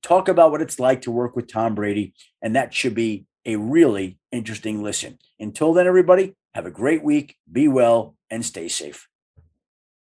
talk 0.03 0.29
about 0.29 0.51
what 0.51 0.63
it's 0.63 0.79
like 0.79 1.03
to 1.03 1.11
work 1.11 1.35
with 1.35 1.51
Tom 1.51 1.75
Brady, 1.75 2.15
and 2.41 2.55
that 2.57 2.73
should 2.73 2.95
be 2.95 3.27
a 3.45 3.57
really 3.57 4.19
interesting 4.31 4.83
listen. 4.83 5.19
Until 5.39 5.73
then, 5.73 5.87
everybody, 5.87 6.35
have 6.55 6.67
a 6.67 6.71
great 6.71 7.03
week, 7.03 7.37
be 7.51 7.69
well, 7.69 8.17
and 8.31 8.45
stay 8.45 8.69
safe. 8.69 9.10